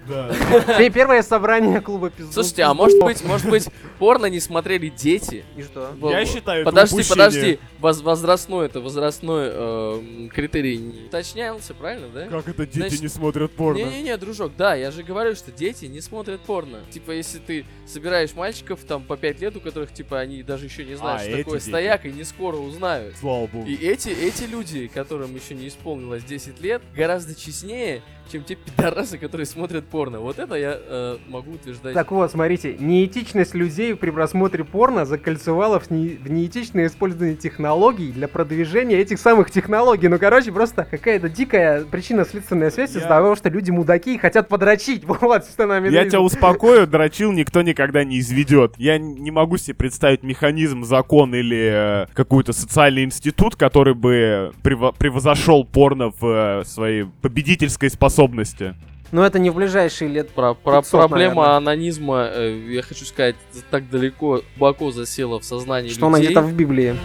Пе- 0.78 0.90
Первое 0.90 1.22
собрание 1.22 1.80
клуба 1.80 2.10
пизду. 2.10 2.32
Слушайте, 2.32 2.62
а 2.64 2.74
может 2.74 2.98
быть, 3.02 3.24
может 3.24 3.48
быть, 3.48 3.68
порно 3.98 4.26
не 4.26 4.40
смотрели 4.40 4.88
дети? 4.88 5.44
И 5.56 5.62
что? 5.62 5.90
Я 6.02 6.24
считаю, 6.24 6.62
это 6.62 6.70
Подожди, 6.70 6.94
упущение. 6.94 7.16
подожди. 7.16 7.58
Воз- 7.78 8.00
возрастной, 8.02 8.66
это 8.66 8.80
возрастной 8.80 9.48
эм, 9.52 10.28
критерий 10.30 10.78
не 10.78 11.06
уточнялся, 11.06 11.74
правильно, 11.74 12.08
да? 12.12 12.26
Как 12.26 12.48
это 12.48 12.66
дети 12.66 12.78
Значит, 12.78 13.00
не 13.02 13.08
смотрят 13.08 13.52
порно? 13.52 13.78
Не-не-не, 13.78 14.16
дружок, 14.16 14.52
да, 14.56 14.74
я 14.74 14.90
же 14.90 15.02
говорю, 15.02 15.34
что 15.34 15.50
дети 15.52 15.86
не 15.86 16.00
смотрят 16.00 16.40
порно. 16.40 16.78
Типа, 16.90 17.10
если 17.12 17.38
ты 17.38 17.64
собираешь 17.86 18.34
мальчиков 18.34 18.80
там 18.86 19.02
по 19.02 19.16
5 19.16 19.40
лет, 19.40 19.56
у 19.56 19.60
которых, 19.60 19.92
типа, 19.92 20.18
они 20.20 20.42
даже 20.42 20.66
еще 20.66 20.84
не 20.84 20.94
знают, 20.94 21.20
А, 21.22 21.24
что 21.24 21.32
эти 21.32 21.38
такое 21.44 21.58
дети. 21.58 21.68
стояк, 21.68 22.06
и 22.06 22.12
не 22.12 22.24
скоро 22.24 22.56
узнают. 22.56 23.14
Слава 23.18 23.46
богу. 23.46 23.66
И 23.66 23.74
эти, 23.90 24.08
эти 24.08 24.44
люди, 24.44 24.86
которым 24.92 25.34
еще 25.34 25.54
не 25.54 25.68
исполнилось 25.68 26.24
10 26.24 26.60
лет, 26.60 26.82
гораздо 26.96 27.34
честнее, 27.34 28.02
чем 28.30 28.44
те 28.44 28.54
пидорасы, 28.54 29.18
которые 29.18 29.44
смотрят 29.44 29.84
порно. 29.86 30.20
Вот 30.20 30.38
это 30.38 30.54
я 30.54 30.78
э, 30.78 31.16
могу 31.28 31.52
утверждать. 31.52 31.94
Так 31.94 32.12
вот, 32.12 32.30
смотрите, 32.30 32.76
неэтичность 32.78 33.54
людей 33.54 33.96
при 33.96 34.10
просмотре 34.10 34.62
порно 34.62 35.04
закольцевала 35.04 35.80
в, 35.80 35.90
не- 35.90 36.10
в 36.10 36.30
неэтичное 36.30 36.86
использование 36.86 37.34
технологий 37.34 38.12
для 38.12 38.28
продвижения 38.28 38.96
этих 38.98 39.18
самых 39.18 39.50
технологий. 39.50 40.06
Ну, 40.06 40.18
короче, 40.20 40.52
просто 40.52 40.84
какая-то 40.88 41.28
дикая 41.28 41.84
причинно-следственная 41.84 42.70
связь 42.70 42.90
из 42.92 43.02
Я- 43.02 43.08
того, 43.08 43.34
что 43.34 43.48
люди 43.48 43.72
мудаки 43.72 44.14
и 44.14 44.18
хотят 44.18 44.48
подрочить. 44.48 45.04
Вот 45.20 45.44
что 45.44 45.66
нам 45.66 45.84
Я 45.84 46.04
тебя 46.08 46.20
успокою, 46.20 46.86
дрочил 46.86 47.32
никто 47.32 47.62
никогда 47.62 48.04
не 48.04 48.20
изведет. 48.20 48.74
Я 48.78 48.98
не 48.98 49.30
могу 49.32 49.56
себе 49.56 49.74
представить 49.74 50.22
механизм, 50.22 50.84
закон 50.84 51.34
или 51.34 52.04
э, 52.04 52.06
какой-то 52.14 52.52
социальный 52.52 53.02
институт, 53.04 53.56
который 53.56 53.79
бы 53.94 54.52
прево- 54.62 54.94
превозошел 54.96 55.64
порно 55.64 56.10
в 56.20 56.24
э, 56.60 56.64
своей 56.64 57.06
победительской 57.22 57.90
способности. 57.90 58.74
Но 59.12 59.26
это 59.26 59.38
не 59.40 59.50
в 59.50 59.56
ближайшие 59.56 60.08
лет. 60.08 60.30
Про, 60.30 60.54
про 60.54 60.82
500, 60.82 61.00
проблема 61.08 61.34
наверное. 61.42 61.56
анонизма, 61.56 62.28
э, 62.32 62.60
я 62.68 62.82
хочу 62.82 63.04
сказать, 63.04 63.34
так 63.70 63.90
далеко, 63.90 64.42
глубоко 64.56 64.92
засела 64.92 65.40
в 65.40 65.44
сознании 65.44 65.88
Что 65.90 66.06
она 66.06 66.18
людей. 66.18 66.30
где-то 66.30 66.46
в 66.46 66.52
Библии. 66.54 66.96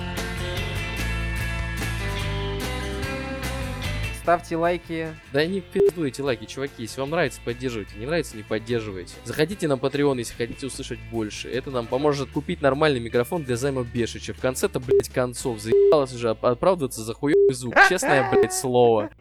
Ставьте 4.26 4.58
лайки. 4.58 5.16
Да 5.32 5.46
не 5.46 5.62
в 5.62 5.66
пизду 5.66 6.04
эти 6.04 6.20
лайки, 6.20 6.46
чуваки. 6.46 6.74
Если 6.82 7.00
вам 7.00 7.12
нравится, 7.12 7.40
поддерживайте. 7.46 7.96
Не 8.00 8.08
нравится, 8.08 8.36
не 8.36 8.42
поддерживайте. 8.42 9.14
Заходите 9.24 9.68
на 9.68 9.74
Patreon, 9.74 10.18
если 10.18 10.34
хотите 10.34 10.66
услышать 10.66 10.98
больше. 11.12 11.48
Это 11.48 11.70
нам 11.70 11.86
поможет 11.86 12.32
купить 12.32 12.60
нормальный 12.60 13.00
микрофон 13.00 13.44
для 13.44 13.56
займа 13.56 13.84
Бешича. 13.84 14.34
В 14.34 14.40
конце-то, 14.40 14.80
блядь, 14.80 15.10
концов. 15.10 15.60
Заебалось 15.60 16.12
уже 16.12 16.32
оп- 16.32 16.44
оправдываться 16.44 17.04
за 17.04 17.14
хуёвый 17.14 17.54
звук. 17.54 17.76
Честное, 17.88 18.28
блядь, 18.32 18.52
слово. 18.52 19.12